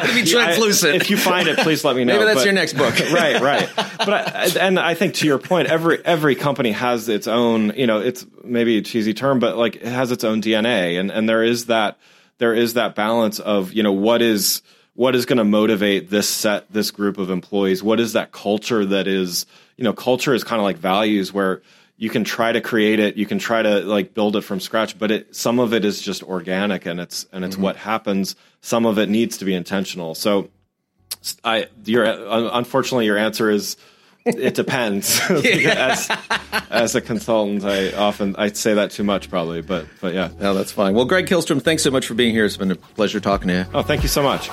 think 0.04 0.24
be 0.24 0.30
translucent. 0.30 0.92
I, 0.92 0.96
if 0.96 1.08
you 1.08 1.16
find 1.16 1.48
it, 1.48 1.58
please 1.58 1.82
let 1.82 1.96
me 1.96 2.04
know. 2.04 2.12
Maybe 2.12 2.26
that's 2.26 2.40
but, 2.40 2.44
your 2.44 2.52
next 2.52 2.74
book. 2.74 2.94
right, 3.12 3.40
right. 3.40 3.68
But 3.76 4.36
I, 4.36 4.48
and 4.60 4.78
I 4.78 4.94
think 4.94 5.14
to 5.14 5.26
your 5.26 5.38
point, 5.38 5.68
every 5.68 6.04
every 6.04 6.34
company 6.34 6.72
has 6.72 7.08
its 7.08 7.26
own. 7.26 7.72
You 7.74 7.86
know, 7.86 8.00
it's 8.00 8.26
maybe 8.44 8.76
a 8.76 8.82
cheesy 8.82 9.14
term, 9.14 9.38
but 9.38 9.56
like 9.56 9.76
it 9.76 9.86
has 9.86 10.12
its 10.12 10.24
own 10.24 10.42
DNA, 10.42 11.00
and 11.00 11.10
and 11.10 11.26
there 11.26 11.42
is 11.42 11.66
that 11.66 11.98
there 12.36 12.54
is 12.54 12.74
that 12.74 12.94
balance 12.94 13.38
of 13.38 13.72
you 13.72 13.82
know 13.82 13.92
what 13.92 14.20
is 14.20 14.60
what 14.94 15.14
is 15.14 15.24
going 15.24 15.38
to 15.38 15.44
motivate 15.44 16.10
this 16.10 16.28
set 16.28 16.70
this 16.70 16.90
group 16.90 17.16
of 17.16 17.30
employees. 17.30 17.82
What 17.82 17.98
is 17.98 18.12
that 18.12 18.30
culture 18.30 18.84
that 18.84 19.06
is 19.06 19.46
you 19.78 19.84
know 19.84 19.94
culture 19.94 20.34
is 20.34 20.44
kind 20.44 20.60
of 20.60 20.64
like 20.64 20.76
values 20.76 21.32
where 21.32 21.62
you 21.98 22.08
can 22.08 22.24
try 22.24 22.52
to 22.52 22.60
create 22.60 23.00
it 23.00 23.16
you 23.16 23.26
can 23.26 23.38
try 23.38 23.60
to 23.60 23.80
like 23.80 24.14
build 24.14 24.36
it 24.36 24.42
from 24.42 24.60
scratch 24.60 24.98
but 24.98 25.10
it 25.10 25.34
some 25.34 25.58
of 25.58 25.74
it 25.74 25.84
is 25.84 26.00
just 26.00 26.22
organic 26.22 26.86
and 26.86 27.00
it's 27.00 27.26
and 27.32 27.44
it's 27.44 27.56
mm-hmm. 27.56 27.64
what 27.64 27.76
happens. 27.76 28.36
Some 28.60 28.86
of 28.86 28.98
it 28.98 29.08
needs 29.08 29.36
to 29.38 29.44
be 29.44 29.54
intentional. 29.54 30.14
So 30.14 30.48
i 31.44 31.66
your 31.84 32.04
unfortunately 32.04 33.06
your 33.06 33.18
answer 33.18 33.50
is 33.50 33.76
it 34.24 34.54
depends. 34.54 35.20
As, 35.30 36.10
as 36.70 36.94
a 36.94 37.00
consultant 37.00 37.64
i 37.64 37.92
often 37.92 38.36
i 38.36 38.48
say 38.48 38.74
that 38.74 38.90
too 38.90 39.04
much 39.04 39.28
probably 39.28 39.62
but 39.62 39.86
but 40.00 40.14
yeah. 40.14 40.30
No 40.40 40.54
that's 40.54 40.72
fine. 40.72 40.94
Well 40.94 41.04
greg 41.04 41.26
kihlstrom 41.26 41.60
thanks 41.60 41.82
so 41.82 41.90
much 41.90 42.06
for 42.06 42.14
being 42.14 42.32
here. 42.32 42.44
It's 42.44 42.56
been 42.56 42.70
a 42.70 42.76
pleasure 42.76 43.20
talking 43.20 43.48
to 43.48 43.54
you. 43.54 43.66
Oh 43.74 43.82
thank 43.82 44.02
you 44.02 44.08
so 44.08 44.22
much 44.22 44.50